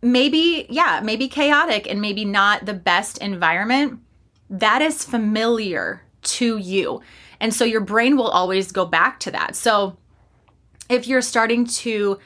maybe, 0.03 0.67
yeah, 0.69 1.01
maybe 1.03 1.27
chaotic 1.27 1.91
and 1.91 2.03
maybe 2.03 2.27
not 2.27 2.67
the 2.67 2.75
best 2.75 3.17
environment, 3.17 4.01
that 4.51 4.83
is 4.83 5.03
familiar 5.03 6.03
to 6.25 6.59
you. 6.59 7.01
And 7.41 7.55
so 7.55 7.65
your 7.65 7.81
brain 7.81 8.15
will 8.15 8.29
always 8.29 8.73
go 8.73 8.85
back 8.85 9.21
to 9.21 9.31
that. 9.31 9.57
So, 9.57 9.97
if 10.91 11.09
you're 11.09 11.23
starting 11.23 11.65
to 11.65 12.19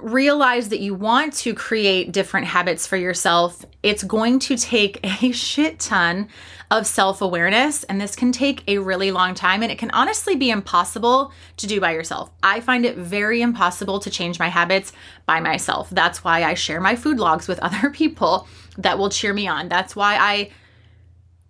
realize 0.00 0.68
that 0.68 0.80
you 0.80 0.94
want 0.94 1.32
to 1.34 1.54
create 1.54 2.12
different 2.12 2.46
habits 2.46 2.86
for 2.86 2.96
yourself, 2.96 3.64
it's 3.82 4.02
going 4.02 4.38
to 4.40 4.56
take 4.56 5.00
a 5.22 5.32
shit 5.32 5.78
ton 5.78 6.28
of 6.70 6.86
self 6.86 7.20
awareness. 7.20 7.84
And 7.84 8.00
this 8.00 8.16
can 8.16 8.32
take 8.32 8.64
a 8.68 8.78
really 8.78 9.10
long 9.10 9.34
time. 9.34 9.62
And 9.62 9.70
it 9.70 9.78
can 9.78 9.90
honestly 9.92 10.36
be 10.36 10.50
impossible 10.50 11.32
to 11.58 11.66
do 11.66 11.80
by 11.80 11.92
yourself. 11.92 12.30
I 12.42 12.60
find 12.60 12.84
it 12.84 12.96
very 12.96 13.42
impossible 13.42 13.98
to 14.00 14.10
change 14.10 14.38
my 14.38 14.48
habits 14.48 14.92
by 15.26 15.40
myself. 15.40 15.88
That's 15.90 16.24
why 16.24 16.44
I 16.44 16.54
share 16.54 16.80
my 16.80 16.96
food 16.96 17.18
logs 17.18 17.48
with 17.48 17.58
other 17.62 17.90
people 17.90 18.48
that 18.78 18.98
will 18.98 19.10
cheer 19.10 19.32
me 19.32 19.46
on. 19.46 19.68
That's 19.68 19.96
why 19.96 20.16
I 20.16 20.50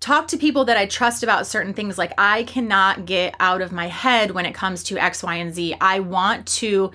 talk 0.00 0.28
to 0.28 0.36
people 0.36 0.66
that 0.66 0.76
I 0.76 0.86
trust 0.86 1.22
about 1.22 1.46
certain 1.46 1.74
things. 1.74 1.98
Like, 1.98 2.12
I 2.18 2.44
cannot 2.44 3.06
get 3.06 3.34
out 3.40 3.62
of 3.62 3.72
my 3.72 3.88
head 3.88 4.30
when 4.30 4.46
it 4.46 4.54
comes 4.54 4.82
to 4.84 4.98
X, 4.98 5.22
Y, 5.22 5.34
and 5.34 5.54
Z. 5.54 5.74
I 5.80 6.00
want 6.00 6.46
to 6.58 6.92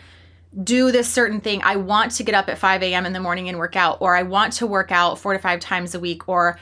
do 0.64 0.92
this 0.92 1.08
certain 1.08 1.40
thing. 1.40 1.62
I 1.64 1.78
want 1.78 2.12
to 2.14 2.24
get 2.24 2.36
up 2.36 2.50
at 2.50 2.58
5 2.58 2.84
a.m. 2.84 3.06
in 3.06 3.14
the 3.14 3.20
morning 3.20 3.48
and 3.48 3.58
work 3.58 3.76
out, 3.76 3.98
or 4.02 4.16
I 4.16 4.24
want 4.24 4.54
to 4.54 4.68
work 4.68 4.92
out 4.92 5.18
four 5.18 5.34
to 5.34 5.40
five 5.40 5.60
times 5.60 5.96
a 5.96 6.00
week, 6.00 6.28
or 6.28 6.60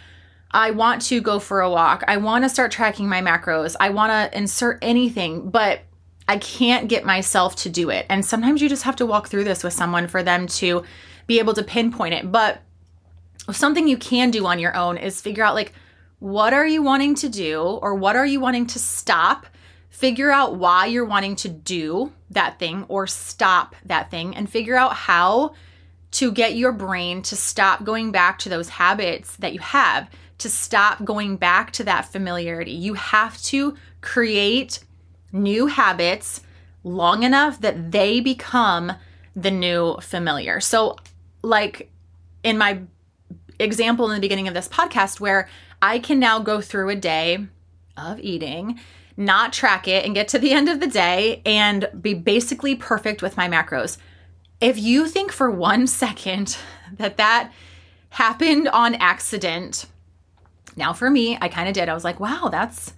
I 0.51 0.71
want 0.71 1.01
to 1.03 1.21
go 1.21 1.39
for 1.39 1.61
a 1.61 1.69
walk. 1.69 2.03
I 2.07 2.17
want 2.17 2.43
to 2.43 2.49
start 2.49 2.71
tracking 2.71 3.09
my 3.09 3.21
macros. 3.21 3.75
I 3.79 3.89
want 3.89 4.11
to 4.11 4.37
insert 4.37 4.79
anything, 4.81 5.49
but 5.49 5.81
I 6.27 6.37
can't 6.37 6.87
get 6.87 7.05
myself 7.05 7.55
to 7.57 7.69
do 7.69 7.89
it. 7.89 8.05
And 8.09 8.23
sometimes 8.23 8.61
you 8.61 8.69
just 8.69 8.83
have 8.83 8.95
to 8.97 9.05
walk 9.05 9.29
through 9.29 9.45
this 9.45 9.63
with 9.63 9.73
someone 9.73 10.07
for 10.07 10.21
them 10.21 10.45
to 10.47 10.83
be 11.25 11.39
able 11.39 11.53
to 11.53 11.63
pinpoint 11.63 12.13
it. 12.13 12.31
But 12.31 12.61
something 13.51 13.87
you 13.87 13.97
can 13.97 14.29
do 14.29 14.45
on 14.45 14.59
your 14.59 14.75
own 14.75 14.97
is 14.97 15.21
figure 15.21 15.43
out 15.43 15.55
like, 15.55 15.73
what 16.19 16.53
are 16.53 16.67
you 16.67 16.83
wanting 16.83 17.15
to 17.15 17.29
do, 17.29 17.61
or 17.61 17.95
what 17.95 18.15
are 18.15 18.25
you 18.25 18.39
wanting 18.39 18.67
to 18.67 18.79
stop? 18.79 19.47
Figure 19.89 20.31
out 20.31 20.55
why 20.55 20.85
you're 20.85 21.05
wanting 21.05 21.35
to 21.37 21.49
do 21.49 22.13
that 22.29 22.59
thing 22.59 22.85
or 22.87 23.07
stop 23.07 23.75
that 23.85 24.11
thing 24.11 24.35
and 24.35 24.49
figure 24.49 24.75
out 24.75 24.93
how 24.93 25.53
to 26.11 26.31
get 26.31 26.55
your 26.55 26.71
brain 26.71 27.21
to 27.21 27.35
stop 27.35 27.83
going 27.83 28.11
back 28.11 28.39
to 28.39 28.49
those 28.49 28.69
habits 28.69 29.35
that 29.37 29.53
you 29.53 29.59
have, 29.59 30.09
to 30.39 30.49
stop 30.49 31.03
going 31.03 31.37
back 31.37 31.71
to 31.71 31.83
that 31.83 32.05
familiarity. 32.05 32.71
You 32.71 32.95
have 32.95 33.41
to 33.43 33.75
create 34.01 34.79
new 35.31 35.67
habits 35.67 36.41
long 36.83 37.23
enough 37.23 37.61
that 37.61 37.91
they 37.91 38.19
become 38.19 38.93
the 39.35 39.51
new 39.51 39.97
familiar. 40.01 40.59
So, 40.59 40.95
like 41.43 41.91
in 42.43 42.57
my 42.57 42.81
example 43.59 44.09
in 44.09 44.15
the 44.15 44.21
beginning 44.21 44.47
of 44.47 44.53
this 44.53 44.67
podcast, 44.67 45.19
where 45.19 45.47
I 45.81 45.99
can 45.99 46.19
now 46.19 46.39
go 46.39 46.61
through 46.61 46.89
a 46.89 46.95
day 46.95 47.45
of 47.97 48.19
eating 48.19 48.79
not 49.19 49.51
track 49.51 49.87
it, 49.87 50.05
and 50.05 50.15
get 50.15 50.29
to 50.29 50.39
the 50.39 50.53
end 50.53 50.69
of 50.69 50.79
the 50.79 50.87
day 50.87 51.41
and 51.45 51.89
be 52.01 52.13
basically 52.13 52.73
perfect 52.73 53.21
with 53.21 53.35
my 53.35 53.49
macros. 53.49 53.97
If 54.61 54.79
you 54.79 55.07
think 55.07 55.31
for 55.31 55.51
one 55.51 55.85
second 56.03 56.57
that 56.93 57.17
that 57.17 57.51
happened 58.11 58.69
on 58.69 58.95
accident, 58.95 59.85
now 60.75 60.93
for 60.93 61.09
me, 61.09 61.37
I 61.39 61.49
kind 61.49 61.67
of 61.67 61.73
did. 61.73 61.89
I 61.89 61.93
was 61.93 62.05
like, 62.05 62.19
wow, 62.19 62.47
that's 62.49 62.93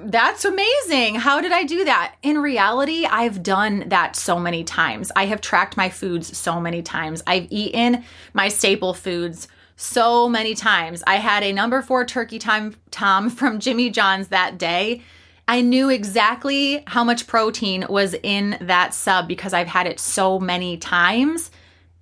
that's 0.00 0.44
amazing. 0.44 1.16
How 1.16 1.40
did 1.40 1.50
I 1.50 1.64
do 1.64 1.84
that? 1.84 2.14
In 2.22 2.38
reality, 2.38 3.04
I've 3.04 3.42
done 3.42 3.88
that 3.88 4.14
so 4.14 4.38
many 4.38 4.62
times. 4.62 5.10
I 5.16 5.26
have 5.26 5.40
tracked 5.40 5.76
my 5.76 5.88
foods 5.88 6.36
so 6.36 6.60
many 6.60 6.82
times. 6.82 7.22
I've 7.26 7.48
eaten 7.50 8.04
my 8.32 8.48
staple 8.48 8.94
foods 8.94 9.48
so 9.74 10.28
many 10.28 10.54
times. 10.54 11.02
I 11.06 11.16
had 11.16 11.42
a 11.42 11.52
number 11.52 11.82
four 11.82 12.04
turkey 12.04 12.40
time 12.40 12.76
tom 12.90 13.30
from 13.38 13.60
Jimmy 13.60 13.90
John's 13.90 14.28
that 14.28 14.58
day 14.58 15.02
I 15.50 15.62
knew 15.62 15.88
exactly 15.88 16.84
how 16.86 17.04
much 17.04 17.26
protein 17.26 17.86
was 17.88 18.14
in 18.22 18.58
that 18.60 18.92
sub 18.92 19.26
because 19.26 19.54
I've 19.54 19.66
had 19.66 19.86
it 19.86 19.98
so 19.98 20.38
many 20.38 20.76
times 20.76 21.50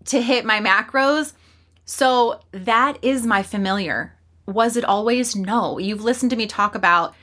to 0.06 0.20
hit 0.20 0.44
my 0.44 0.60
macros. 0.60 1.32
So 1.84 2.40
that 2.50 2.98
is 3.02 3.24
my 3.24 3.44
familiar. 3.44 4.12
Was 4.46 4.76
it 4.76 4.84
always? 4.84 5.36
No. 5.36 5.78
You've 5.78 6.02
listened 6.02 6.30
to 6.30 6.36
me 6.36 6.48
talk 6.48 6.74
about, 6.74 7.14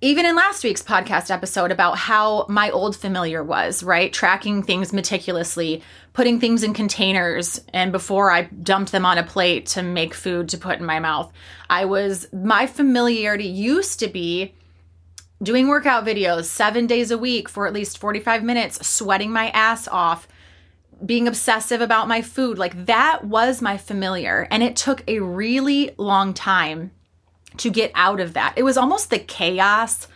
even 0.00 0.26
in 0.26 0.36
last 0.36 0.62
week's 0.62 0.82
podcast 0.82 1.28
episode, 1.28 1.72
about 1.72 1.98
how 1.98 2.46
my 2.48 2.70
old 2.70 2.94
familiar 2.94 3.42
was, 3.42 3.82
right? 3.82 4.12
Tracking 4.12 4.62
things 4.62 4.92
meticulously, 4.92 5.82
putting 6.12 6.38
things 6.38 6.62
in 6.62 6.72
containers, 6.72 7.60
and 7.72 7.90
before 7.90 8.30
I 8.30 8.42
dumped 8.42 8.92
them 8.92 9.04
on 9.04 9.18
a 9.18 9.24
plate 9.24 9.66
to 9.66 9.82
make 9.82 10.14
food 10.14 10.50
to 10.50 10.58
put 10.58 10.78
in 10.78 10.86
my 10.86 11.00
mouth. 11.00 11.32
I 11.68 11.84
was, 11.84 12.32
my 12.32 12.68
familiarity 12.68 13.46
used 13.46 13.98
to 13.98 14.06
be 14.06 14.54
doing 15.42 15.68
workout 15.68 16.04
videos 16.04 16.44
seven 16.44 16.86
days 16.86 17.10
a 17.10 17.18
week 17.18 17.48
for 17.48 17.66
at 17.66 17.72
least 17.72 17.98
45 17.98 18.44
minutes, 18.44 18.86
sweating 18.86 19.32
my 19.32 19.50
ass 19.50 19.88
off, 19.88 20.28
being 21.04 21.26
obsessive 21.26 21.80
about 21.80 22.08
my 22.08 22.22
food. 22.22 22.58
Like 22.58 22.86
that 22.86 23.24
was 23.24 23.60
my 23.60 23.76
familiar. 23.76 24.46
And 24.50 24.62
it 24.62 24.76
took 24.76 25.02
a 25.08 25.20
really 25.20 25.90
long 25.98 26.32
time 26.32 26.92
to 27.56 27.70
get 27.70 27.90
out 27.94 28.20
of 28.20 28.34
that. 28.34 28.54
It 28.56 28.62
was 28.62 28.76
almost 28.76 29.10
the 29.10 29.18
chaos 29.18 30.06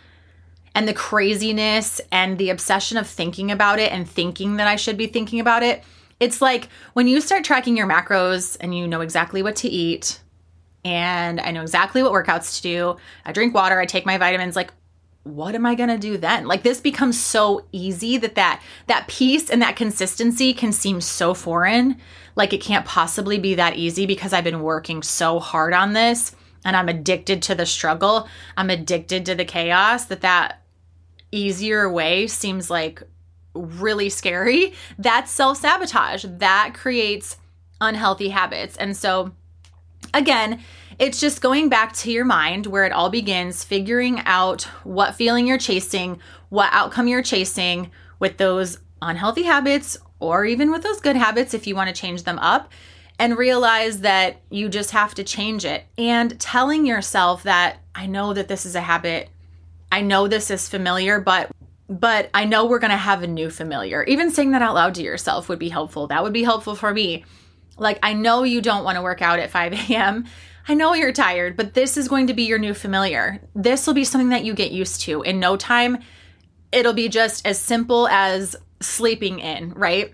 and 0.73 0.87
the 0.87 0.93
craziness 0.93 1.99
and 2.11 2.37
the 2.37 2.49
obsession 2.49 2.97
of 2.97 3.07
thinking 3.07 3.51
about 3.51 3.79
it 3.79 3.91
and 3.91 4.09
thinking 4.09 4.57
that 4.57 4.67
I 4.67 4.75
should 4.75 4.97
be 4.97 5.07
thinking 5.07 5.39
about 5.39 5.63
it. 5.63 5.83
It's 6.19 6.41
like 6.41 6.69
when 6.93 7.07
you 7.07 7.21
start 7.21 7.43
tracking 7.43 7.77
your 7.77 7.87
macros 7.87 8.57
and 8.59 8.75
you 8.75 8.87
know 8.87 9.01
exactly 9.01 9.43
what 9.43 9.55
to 9.57 9.67
eat, 9.67 10.19
and 10.85 11.41
I 11.41 11.51
know 11.51 11.63
exactly 11.63 12.01
what 12.01 12.13
workouts 12.13 12.57
to 12.57 12.61
do. 12.61 12.97
I 13.25 13.33
drink 13.33 13.53
water, 13.53 13.79
I 13.79 13.85
take 13.85 14.05
my 14.05 14.17
vitamins. 14.17 14.55
Like, 14.55 14.71
what 15.27 15.55
am 15.55 15.65
I 15.65 15.75
going 15.75 15.89
to 15.89 15.97
do 15.97 16.17
then? 16.17 16.45
Like 16.45 16.63
this 16.63 16.79
becomes 16.79 17.19
so 17.19 17.65
easy 17.71 18.17
that 18.17 18.35
that 18.35 18.61
that 18.87 19.07
peace 19.07 19.49
and 19.49 19.61
that 19.61 19.75
consistency 19.75 20.53
can 20.53 20.71
seem 20.71 21.01
so 21.01 21.33
foreign. 21.33 21.97
Like 22.35 22.53
it 22.53 22.61
can't 22.61 22.85
possibly 22.85 23.37
be 23.39 23.55
that 23.55 23.75
easy 23.75 24.05
because 24.05 24.33
I've 24.33 24.43
been 24.43 24.61
working 24.61 25.03
so 25.03 25.39
hard 25.39 25.73
on 25.73 25.93
this 25.93 26.35
and 26.63 26.75
I'm 26.75 26.89
addicted 26.89 27.41
to 27.43 27.55
the 27.55 27.65
struggle. 27.65 28.27
I'm 28.55 28.69
addicted 28.69 29.25
to 29.25 29.35
the 29.35 29.45
chaos 29.45 30.05
that 30.05 30.21
that 30.21 30.61
easier 31.31 31.91
way 31.91 32.27
seems 32.27 32.69
like 32.69 33.03
really 33.53 34.09
scary. 34.09 34.73
That's 34.97 35.31
self 35.31 35.57
sabotage. 35.57 36.25
That 36.27 36.73
creates 36.73 37.37
unhealthy 37.81 38.29
habits. 38.29 38.77
And 38.77 38.95
so, 38.95 39.31
again, 40.13 40.61
it's 40.99 41.19
just 41.19 41.41
going 41.41 41.69
back 41.69 41.93
to 41.93 42.11
your 42.11 42.25
mind 42.25 42.65
where 42.65 42.85
it 42.85 42.91
all 42.91 43.09
begins, 43.09 43.63
figuring 43.63 44.19
out 44.25 44.63
what 44.83 45.15
feeling 45.15 45.45
you're 45.45 45.57
chasing, 45.57 46.19
what 46.49 46.69
outcome 46.71 47.07
you're 47.07 47.21
chasing 47.21 47.91
with 48.19 48.37
those 48.37 48.79
unhealthy 49.01 49.43
habits, 49.43 49.97
or 50.19 50.45
even 50.45 50.71
with 50.71 50.81
those 50.81 50.99
good 50.99 51.15
habits 51.15 51.53
if 51.53 51.67
you 51.67 51.75
want 51.75 51.87
to 51.87 52.01
change 52.01 52.23
them 52.23 52.39
up, 52.39 52.71
and 53.19 53.37
realize 53.37 54.01
that 54.01 54.41
you 54.49 54.69
just 54.69 54.91
have 54.91 55.13
to 55.15 55.23
change 55.23 55.65
it. 55.65 55.85
And 55.97 56.39
telling 56.39 56.85
yourself 56.85 57.43
that 57.43 57.77
I 57.93 58.07
know 58.07 58.33
that 58.33 58.47
this 58.47 58.65
is 58.65 58.75
a 58.75 58.81
habit, 58.81 59.29
I 59.91 60.01
know 60.01 60.27
this 60.27 60.49
is 60.49 60.67
familiar, 60.67 61.19
but 61.19 61.51
but 61.89 62.29
I 62.33 62.43
know 62.43 62.65
we're 62.65 62.79
going 62.79 62.91
to 62.91 62.97
have 62.97 63.23
a 63.23 63.27
new 63.27 63.49
familiar. 63.49 64.03
Even 64.03 64.29
saying 64.29 64.51
that 64.51 64.61
out 64.61 64.75
loud 64.75 64.95
to 64.95 65.01
yourself 65.01 65.47
would 65.47 65.59
be 65.59 65.69
helpful. 65.69 66.07
That 66.07 66.21
would 66.21 66.33
be 66.33 66.43
helpful 66.43 66.75
for 66.75 66.93
me. 66.93 67.23
Like, 67.77 67.97
I 68.03 68.11
know 68.11 68.43
you 68.43 68.59
don't 68.59 68.83
want 68.83 68.97
to 68.97 69.01
work 69.01 69.21
out 69.21 69.39
at 69.39 69.51
5 69.51 69.73
a.m. 69.89 70.25
I 70.69 70.73
know 70.73 70.93
you're 70.93 71.13
tired, 71.13 71.55
but 71.55 71.73
this 71.73 71.95
is 71.95 72.09
going 72.09 72.27
to 72.27 72.33
be 72.33 72.43
your 72.43 72.59
new 72.59 72.73
familiar. 72.73 73.41
This 73.55 73.87
will 73.87 73.93
be 73.93 74.03
something 74.03 74.29
that 74.29 74.43
you 74.43 74.53
get 74.53 74.71
used 74.71 75.01
to. 75.01 75.21
In 75.21 75.39
no 75.39 75.55
time, 75.55 75.99
it'll 76.73 76.93
be 76.93 77.07
just 77.07 77.45
as 77.47 77.59
simple 77.59 78.07
as 78.09 78.55
sleeping 78.81 79.39
in, 79.39 79.73
right? 79.73 80.13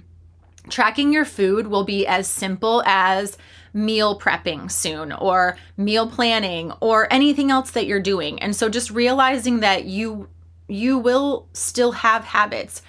Tracking 0.69 1.11
your 1.11 1.25
food 1.25 1.67
will 1.67 1.83
be 1.83 2.05
as 2.05 2.27
simple 2.27 2.83
as 2.85 3.37
meal 3.73 4.19
prepping 4.19 4.71
soon 4.71 5.11
or 5.11 5.57
meal 5.75 6.07
planning 6.07 6.71
or 6.79 7.11
anything 7.11 7.49
else 7.49 7.71
that 7.71 7.87
you're 7.87 7.99
doing. 7.99 8.39
And 8.39 8.55
so 8.55 8.69
just 8.69 8.91
realizing 8.91 9.61
that 9.61 9.85
you 9.85 10.29
you 10.69 10.97
will 10.97 11.49
still 11.53 11.91
have 11.91 12.23
habits. 12.23 12.81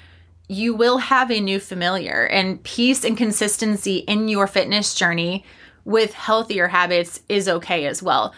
You 0.49 0.75
will 0.75 0.99
have 0.99 1.31
a 1.31 1.41
new 1.41 1.59
familiar 1.59 2.27
and 2.27 2.63
peace 2.63 3.05
and 3.05 3.17
consistency 3.17 3.99
in 3.99 4.29
your 4.29 4.47
fitness 4.47 4.95
journey 4.95 5.45
with 5.85 6.13
healthier 6.13 6.69
habits 6.69 7.21
is 7.29 7.49
okay 7.49 7.87
as 7.87 8.03
well. 8.03 8.35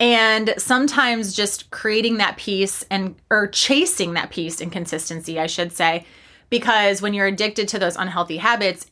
And 0.00 0.54
sometimes 0.58 1.34
just 1.34 1.70
creating 1.70 2.16
that 2.16 2.36
peace 2.36 2.84
and 2.90 3.14
or 3.30 3.46
chasing 3.46 4.14
that 4.14 4.30
peace 4.30 4.60
and 4.60 4.72
consistency, 4.72 5.38
I 5.38 5.46
should 5.46 5.72
say, 5.72 6.04
because 6.50 7.00
when 7.00 7.14
you're 7.14 7.26
addicted 7.26 7.68
to 7.68 7.78
those 7.78 7.96
unhealthy 7.96 8.38
habits, 8.38 8.90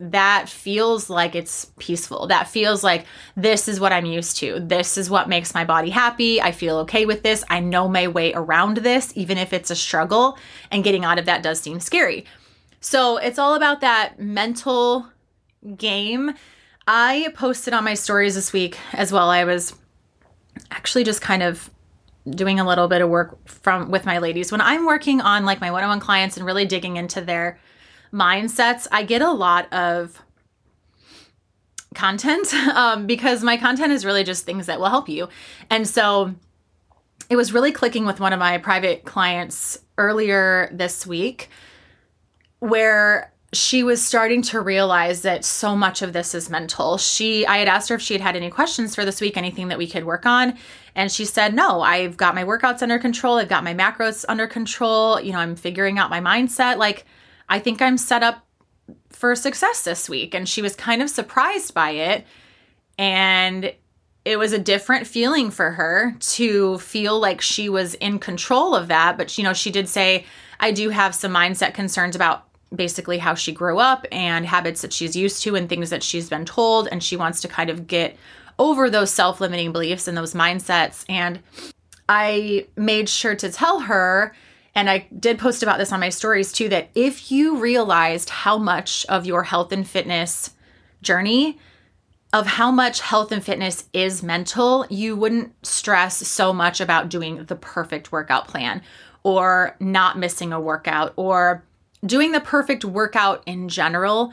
that 0.00 0.48
feels 0.48 1.10
like 1.10 1.34
it's 1.34 1.66
peaceful. 1.78 2.26
That 2.26 2.48
feels 2.48 2.82
like 2.82 3.04
this 3.36 3.68
is 3.68 3.78
what 3.78 3.92
I'm 3.92 4.06
used 4.06 4.38
to. 4.38 4.58
This 4.58 4.96
is 4.96 5.10
what 5.10 5.28
makes 5.28 5.52
my 5.52 5.64
body 5.64 5.90
happy. 5.90 6.40
I 6.40 6.52
feel 6.52 6.78
okay 6.78 7.04
with 7.04 7.22
this. 7.22 7.44
I 7.50 7.60
know 7.60 7.86
my 7.86 8.08
way 8.08 8.32
around 8.32 8.78
this, 8.78 9.12
even 9.14 9.36
if 9.36 9.52
it's 9.52 9.70
a 9.70 9.76
struggle. 9.76 10.38
And 10.70 10.82
getting 10.82 11.04
out 11.04 11.18
of 11.18 11.26
that 11.26 11.42
does 11.42 11.60
seem 11.60 11.80
scary. 11.80 12.24
So 12.80 13.18
it's 13.18 13.38
all 13.38 13.54
about 13.54 13.82
that 13.82 14.18
mental 14.18 15.06
game. 15.76 16.32
I 16.92 17.32
posted 17.36 17.72
on 17.72 17.84
my 17.84 17.94
stories 17.94 18.34
this 18.34 18.52
week 18.52 18.76
as 18.92 19.12
well. 19.12 19.30
I 19.30 19.44
was 19.44 19.74
actually 20.72 21.04
just 21.04 21.22
kind 21.22 21.42
of 21.42 21.70
doing 22.28 22.58
a 22.58 22.66
little 22.66 22.88
bit 22.88 23.00
of 23.00 23.08
work 23.08 23.48
from 23.48 23.90
with 23.90 24.04
my 24.04 24.18
ladies 24.18 24.52
when 24.52 24.60
i'm 24.60 24.84
working 24.84 25.22
on 25.22 25.46
like 25.46 25.58
my 25.58 25.70
one-on-one 25.70 25.98
clients 25.98 26.36
and 26.36 26.44
really 26.44 26.66
digging 26.66 26.98
into 26.98 27.22
their 27.22 27.58
mindsets, 28.12 28.86
I 28.90 29.04
get 29.04 29.22
a 29.22 29.30
lot 29.30 29.72
of 29.72 30.22
content 31.94 32.52
um, 32.74 33.06
because 33.06 33.42
my 33.42 33.56
content 33.56 33.92
is 33.92 34.04
really 34.04 34.24
just 34.24 34.44
things 34.44 34.66
that 34.66 34.80
will 34.80 34.88
help 34.88 35.08
you. 35.08 35.28
And 35.68 35.86
so 35.86 36.34
it 37.28 37.36
was 37.36 37.52
really 37.52 37.72
clicking 37.72 38.06
with 38.06 38.20
one 38.20 38.32
of 38.32 38.38
my 38.38 38.58
private 38.58 39.04
clients 39.04 39.78
earlier 39.98 40.68
this 40.72 41.06
week 41.06 41.48
where 42.58 43.32
she 43.52 43.82
was 43.82 44.04
starting 44.04 44.42
to 44.42 44.60
realize 44.60 45.22
that 45.22 45.44
so 45.44 45.74
much 45.74 46.02
of 46.02 46.12
this 46.12 46.34
is 46.34 46.48
mental. 46.48 46.98
She 46.98 47.46
I 47.46 47.58
had 47.58 47.68
asked 47.68 47.88
her 47.88 47.96
if 47.96 48.02
she 48.02 48.14
had 48.14 48.20
had 48.20 48.36
any 48.36 48.50
questions 48.50 48.94
for 48.94 49.04
this 49.04 49.20
week, 49.20 49.36
anything 49.36 49.68
that 49.68 49.78
we 49.78 49.88
could 49.88 50.04
work 50.04 50.24
on, 50.26 50.56
and 50.94 51.10
she 51.10 51.24
said, 51.24 51.54
"No, 51.54 51.80
I've 51.80 52.16
got 52.16 52.34
my 52.34 52.44
workouts 52.44 52.82
under 52.82 52.98
control. 52.98 53.38
I've 53.38 53.48
got 53.48 53.64
my 53.64 53.74
macros 53.74 54.24
under 54.28 54.46
control. 54.46 55.20
You 55.20 55.32
know, 55.32 55.38
I'm 55.38 55.56
figuring 55.56 55.98
out 55.98 56.10
my 56.10 56.20
mindset 56.20 56.76
like 56.76 57.04
I 57.50 57.58
think 57.58 57.82
I'm 57.82 57.98
set 57.98 58.22
up 58.22 58.46
for 59.10 59.34
success 59.34 59.82
this 59.82 60.08
week. 60.08 60.34
And 60.34 60.48
she 60.48 60.62
was 60.62 60.74
kind 60.74 61.02
of 61.02 61.10
surprised 61.10 61.74
by 61.74 61.90
it. 61.90 62.26
And 62.96 63.74
it 64.24 64.38
was 64.38 64.52
a 64.52 64.58
different 64.58 65.06
feeling 65.06 65.50
for 65.50 65.72
her 65.72 66.14
to 66.20 66.78
feel 66.78 67.18
like 67.18 67.40
she 67.40 67.68
was 67.68 67.94
in 67.94 68.18
control 68.18 68.74
of 68.74 68.88
that. 68.88 69.18
But, 69.18 69.36
you 69.36 69.44
know, 69.44 69.52
she 69.52 69.70
did 69.70 69.88
say, 69.88 70.24
I 70.60 70.70
do 70.70 70.90
have 70.90 71.14
some 71.14 71.34
mindset 71.34 71.74
concerns 71.74 72.14
about 72.14 72.46
basically 72.74 73.18
how 73.18 73.34
she 73.34 73.52
grew 73.52 73.78
up 73.78 74.06
and 74.12 74.46
habits 74.46 74.82
that 74.82 74.92
she's 74.92 75.16
used 75.16 75.42
to 75.42 75.56
and 75.56 75.68
things 75.68 75.90
that 75.90 76.02
she's 76.02 76.28
been 76.28 76.44
told. 76.44 76.88
And 76.90 77.02
she 77.02 77.16
wants 77.16 77.40
to 77.42 77.48
kind 77.48 77.70
of 77.70 77.86
get 77.86 78.16
over 78.58 78.90
those 78.90 79.10
self 79.10 79.40
limiting 79.40 79.72
beliefs 79.72 80.06
and 80.06 80.16
those 80.16 80.34
mindsets. 80.34 81.04
And 81.08 81.40
I 82.08 82.66
made 82.76 83.08
sure 83.08 83.34
to 83.36 83.50
tell 83.50 83.80
her 83.80 84.34
and 84.74 84.88
I 84.88 85.08
did 85.18 85.38
post 85.38 85.62
about 85.62 85.78
this 85.78 85.92
on 85.92 86.00
my 86.00 86.10
stories 86.10 86.52
too 86.52 86.68
that 86.68 86.90
if 86.94 87.30
you 87.30 87.56
realized 87.56 88.30
how 88.30 88.56
much 88.56 89.04
of 89.08 89.26
your 89.26 89.42
health 89.42 89.72
and 89.72 89.86
fitness 89.86 90.50
journey, 91.02 91.58
of 92.32 92.46
how 92.46 92.70
much 92.70 93.00
health 93.00 93.32
and 93.32 93.44
fitness 93.44 93.88
is 93.92 94.22
mental, 94.22 94.86
you 94.88 95.16
wouldn't 95.16 95.66
stress 95.66 96.16
so 96.26 96.52
much 96.52 96.80
about 96.80 97.08
doing 97.08 97.44
the 97.44 97.56
perfect 97.56 98.12
workout 98.12 98.46
plan 98.46 98.80
or 99.24 99.76
not 99.80 100.18
missing 100.18 100.52
a 100.52 100.60
workout 100.60 101.12
or 101.16 101.64
doing 102.04 102.32
the 102.32 102.40
perfect 102.40 102.84
workout 102.84 103.42
in 103.46 103.68
general 103.68 104.32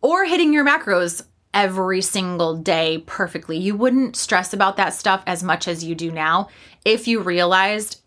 or 0.00 0.24
hitting 0.24 0.52
your 0.52 0.64
macros 0.64 1.24
every 1.52 2.02
single 2.02 2.56
day 2.56 3.02
perfectly. 3.06 3.56
You 3.56 3.76
wouldn't 3.76 4.16
stress 4.16 4.52
about 4.52 4.76
that 4.76 4.92
stuff 4.92 5.22
as 5.26 5.42
much 5.42 5.68
as 5.68 5.84
you 5.84 5.94
do 5.94 6.10
now 6.10 6.48
if 6.84 7.06
you 7.06 7.20
realized 7.20 8.00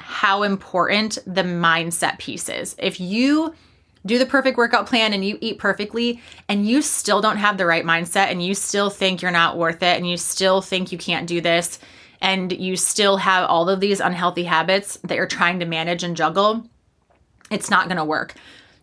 how 0.00 0.42
important 0.42 1.18
the 1.26 1.42
mindset 1.42 2.18
piece 2.18 2.48
is. 2.48 2.74
If 2.78 2.98
you 3.00 3.54
do 4.06 4.18
the 4.18 4.26
perfect 4.26 4.56
workout 4.56 4.86
plan 4.86 5.12
and 5.12 5.24
you 5.24 5.36
eat 5.40 5.58
perfectly 5.58 6.22
and 6.48 6.66
you 6.66 6.80
still 6.80 7.20
don't 7.20 7.38
have 7.38 7.58
the 7.58 7.66
right 7.66 7.84
mindset 7.84 8.30
and 8.30 8.42
you 8.42 8.54
still 8.54 8.88
think 8.88 9.20
you're 9.20 9.30
not 9.30 9.58
worth 9.58 9.82
it 9.82 9.96
and 9.96 10.08
you 10.08 10.16
still 10.16 10.62
think 10.62 10.92
you 10.92 10.98
can't 10.98 11.26
do 11.26 11.40
this 11.40 11.78
and 12.20 12.52
you 12.52 12.76
still 12.76 13.16
have 13.18 13.48
all 13.50 13.68
of 13.68 13.80
these 13.80 14.00
unhealthy 14.00 14.44
habits 14.44 14.98
that 15.04 15.16
you're 15.16 15.26
trying 15.26 15.60
to 15.60 15.66
manage 15.66 16.02
and 16.02 16.16
juggle, 16.16 16.66
it's 17.50 17.70
not 17.70 17.88
going 17.88 17.98
to 17.98 18.04
work. 18.04 18.34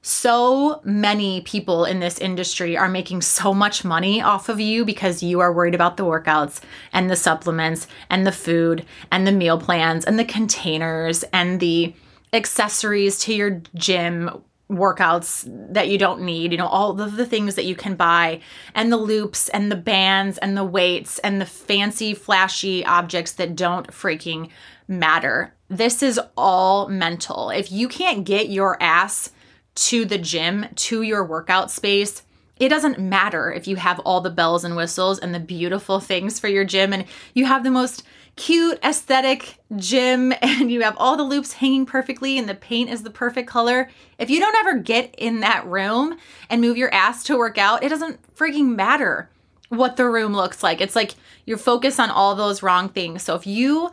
So 0.05 0.81
many 0.83 1.41
people 1.41 1.85
in 1.85 2.01
this 2.01 2.17
industry 2.17 2.75
are 2.75 2.89
making 2.89 3.21
so 3.21 3.53
much 3.53 3.85
money 3.85 4.21
off 4.21 4.49
of 4.49 4.59
you 4.59 4.83
because 4.83 5.23
you 5.23 5.39
are 5.39 5.53
worried 5.53 5.75
about 5.75 5.95
the 5.95 6.03
workouts 6.03 6.59
and 6.91 7.09
the 7.09 7.15
supplements 7.15 7.87
and 8.09 8.27
the 8.27 8.33
food 8.33 8.85
and 9.11 9.25
the 9.25 9.31
meal 9.31 9.57
plans 9.57 10.03
and 10.03 10.19
the 10.19 10.25
containers 10.25 11.23
and 11.31 11.61
the 11.61 11.93
accessories 12.33 13.17
to 13.19 13.33
your 13.33 13.61
gym 13.75 14.43
workouts 14.69 15.47
that 15.73 15.87
you 15.87 15.97
don't 15.97 16.21
need, 16.21 16.51
you 16.51 16.57
know, 16.57 16.67
all 16.67 16.99
of 16.99 17.15
the 17.15 17.25
things 17.25 17.55
that 17.55 17.65
you 17.65 17.75
can 17.75 17.95
buy, 17.95 18.41
and 18.75 18.91
the 18.91 18.97
loops 18.97 19.49
and 19.49 19.71
the 19.71 19.75
bands 19.75 20.37
and 20.39 20.57
the 20.57 20.63
weights 20.63 21.19
and 21.19 21.39
the 21.39 21.45
fancy, 21.45 22.13
flashy 22.13 22.85
objects 22.85 23.33
that 23.33 23.55
don't 23.55 23.87
freaking 23.87 24.49
matter. 24.87 25.53
This 25.69 26.03
is 26.03 26.19
all 26.37 26.87
mental. 26.87 27.49
If 27.49 27.71
you 27.71 27.87
can't 27.87 28.25
get 28.25 28.49
your 28.49 28.81
ass 28.81 29.31
to 29.75 30.05
the 30.05 30.17
gym, 30.17 30.67
to 30.75 31.01
your 31.01 31.25
workout 31.25 31.71
space, 31.71 32.23
it 32.57 32.69
doesn't 32.69 32.99
matter 32.99 33.51
if 33.51 33.67
you 33.67 33.75
have 33.77 33.99
all 33.99 34.21
the 34.21 34.29
bells 34.29 34.63
and 34.63 34.75
whistles 34.75 35.19
and 35.19 35.33
the 35.33 35.39
beautiful 35.39 35.99
things 35.99 36.39
for 36.39 36.47
your 36.47 36.63
gym 36.63 36.93
and 36.93 37.05
you 37.33 37.45
have 37.45 37.63
the 37.63 37.71
most 37.71 38.03
cute 38.35 38.79
aesthetic 38.83 39.57
gym 39.75 40.33
and 40.41 40.71
you 40.71 40.81
have 40.81 40.95
all 40.97 41.17
the 41.17 41.23
loops 41.23 41.53
hanging 41.53 41.85
perfectly 41.85 42.37
and 42.37 42.47
the 42.47 42.55
paint 42.55 42.89
is 42.89 43.03
the 43.03 43.09
perfect 43.09 43.49
color. 43.49 43.89
If 44.17 44.29
you 44.29 44.39
don't 44.39 44.55
ever 44.55 44.77
get 44.77 45.13
in 45.17 45.39
that 45.39 45.65
room 45.65 46.17
and 46.49 46.61
move 46.61 46.77
your 46.77 46.93
ass 46.93 47.23
to 47.25 47.37
work 47.37 47.57
out, 47.57 47.83
it 47.83 47.89
doesn't 47.89 48.19
freaking 48.35 48.75
matter 48.75 49.29
what 49.69 49.97
the 49.97 50.07
room 50.07 50.33
looks 50.33 50.61
like. 50.61 50.81
It's 50.81 50.95
like 50.95 51.15
you're 51.45 51.57
focused 51.57 51.99
on 51.99 52.11
all 52.11 52.35
those 52.35 52.61
wrong 52.61 52.89
things. 52.89 53.23
So 53.23 53.35
if 53.35 53.47
you 53.47 53.91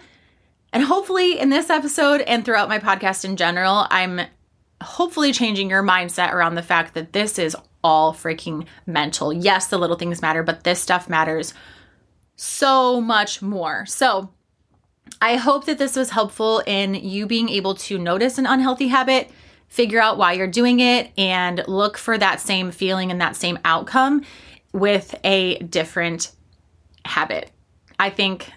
and 0.73 0.83
hopefully 0.83 1.39
in 1.39 1.49
this 1.49 1.71
episode 1.71 2.21
and 2.23 2.45
throughout 2.45 2.69
my 2.69 2.79
podcast 2.79 3.25
in 3.25 3.37
general, 3.37 3.87
I'm 3.91 4.21
hopefully 4.83 5.33
changing 5.33 5.71
your 5.71 5.83
mindset 5.83 6.33
around 6.33 6.55
the 6.55 6.63
fact 6.63 6.95
that 6.95 7.13
this 7.13 7.39
is 7.39 7.57
all 7.83 8.15
freaking 8.15 8.67
mental. 8.87 9.33
Yes, 9.33 9.67
the 9.67 9.79
little 9.79 9.97
things 9.97 10.23
matter, 10.23 10.43
but 10.43 10.65
this 10.65 10.81
stuff 10.81 11.09
matters 11.09 11.55
so 12.37 13.01
much 13.01 13.43
more. 13.43 13.85
So, 13.87 14.31
I 15.21 15.37
hope 15.37 15.67
that 15.67 15.79
this 15.79 15.97
was 15.97 16.11
helpful 16.11 16.63
in 16.67 16.95
you 16.95 17.27
being 17.27 17.49
able 17.49 17.75
to 17.75 17.99
notice 17.99 18.39
an 18.39 18.47
unhealthy 18.47 18.89
habit, 18.89 19.31
figure 19.69 20.01
out 20.01 20.19
why 20.19 20.33
you're 20.33 20.47
doing 20.47 20.81
it, 20.81 21.11
and 21.19 21.63
look 21.67 21.99
for 21.99 22.17
that 22.17 22.41
same 22.41 22.71
feeling 22.71 23.11
and 23.11 23.21
that 23.21 23.37
same 23.37 23.59
outcome 23.65 24.25
with 24.73 25.15
a 25.25 25.59
different 25.59 26.31
habit. 27.05 27.51
I 27.99 28.09
think 28.09 28.51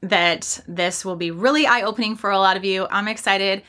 that 0.00 0.60
this 0.68 1.04
will 1.04 1.16
be 1.16 1.30
really 1.30 1.66
eye 1.66 1.82
opening 1.82 2.16
for 2.16 2.30
a 2.30 2.38
lot 2.38 2.56
of 2.56 2.64
you. 2.64 2.86
I'm 2.90 3.08
excited 3.08 3.62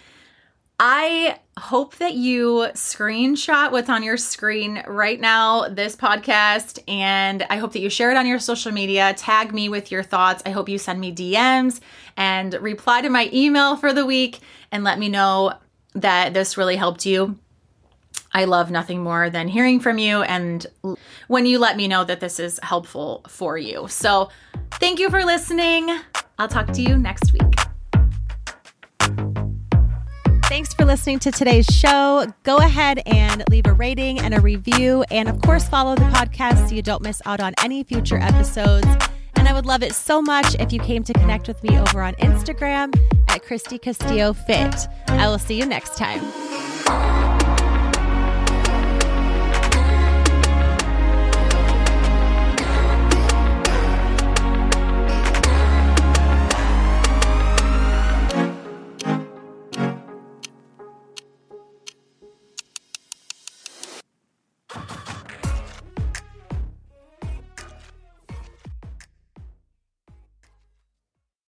I 0.81 1.37
hope 1.57 1.97
that 1.97 2.13
you 2.13 2.69
screenshot 2.73 3.73
what's 3.73 3.89
on 3.89 4.01
your 4.01 4.15
screen 4.15 4.81
right 4.87 5.19
now, 5.19 5.67
this 5.67 5.93
podcast, 5.93 6.79
and 6.87 7.45
I 7.49 7.57
hope 7.57 7.73
that 7.73 7.81
you 7.81 7.89
share 7.89 8.11
it 8.11 8.17
on 8.17 8.25
your 8.25 8.39
social 8.39 8.71
media. 8.71 9.13
Tag 9.13 9.53
me 9.53 9.67
with 9.67 9.91
your 9.91 10.03
thoughts. 10.03 10.41
I 10.45 10.51
hope 10.51 10.69
you 10.69 10.77
send 10.77 11.01
me 11.01 11.13
DMs 11.13 11.81
and 12.15 12.53
reply 12.53 13.01
to 13.01 13.09
my 13.09 13.29
email 13.33 13.75
for 13.75 13.91
the 13.91 14.05
week 14.05 14.39
and 14.71 14.85
let 14.85 14.99
me 14.99 15.09
know 15.09 15.53
that 15.95 16.33
this 16.33 16.55
really 16.55 16.77
helped 16.77 17.05
you. 17.05 17.37
I 18.31 18.45
love 18.45 18.71
nothing 18.71 19.03
more 19.03 19.29
than 19.29 19.49
hearing 19.49 19.81
from 19.81 19.97
you 19.97 20.21
and 20.21 20.65
when 21.27 21.45
you 21.45 21.59
let 21.59 21.75
me 21.75 21.89
know 21.89 22.05
that 22.05 22.21
this 22.21 22.39
is 22.39 22.57
helpful 22.63 23.25
for 23.27 23.57
you. 23.57 23.87
So, 23.89 24.29
thank 24.71 24.99
you 24.99 25.09
for 25.09 25.25
listening. 25.25 25.89
I'll 26.39 26.47
talk 26.47 26.71
to 26.73 26.81
you 26.81 26.97
next 26.97 27.33
week. 27.33 27.43
Thanks 30.45 30.73
for 30.73 30.83
listening 30.83 31.19
to 31.19 31.31
today's 31.31 31.67
show. 31.67 32.25
Go 32.43 32.57
ahead 32.57 33.03
and 33.05 33.43
leave 33.51 33.67
a 33.67 33.73
rating 33.73 34.19
and 34.19 34.33
a 34.33 34.41
review. 34.41 35.03
And 35.11 35.29
of 35.29 35.39
course, 35.41 35.69
follow 35.69 35.93
the 35.95 36.05
podcast 36.05 36.69
so 36.69 36.75
you 36.75 36.81
don't 36.81 37.03
miss 37.03 37.21
out 37.25 37.39
on 37.39 37.53
any 37.63 37.83
future 37.83 38.17
episodes. 38.17 38.87
And 39.35 39.47
I 39.47 39.53
would 39.53 39.67
love 39.67 39.83
it 39.83 39.93
so 39.93 40.21
much 40.21 40.55
if 40.55 40.73
you 40.73 40.79
came 40.79 41.03
to 41.03 41.13
connect 41.13 41.47
with 41.47 41.61
me 41.63 41.77
over 41.77 42.01
on 42.01 42.15
Instagram 42.15 42.97
at 43.27 43.43
Kristy 43.43 43.79
Castillo 43.79 44.33
Fit. 44.33 44.87
I 45.07 45.27
will 45.27 45.39
see 45.39 45.57
you 45.57 45.65
next 45.65 45.97
time. 45.97 47.28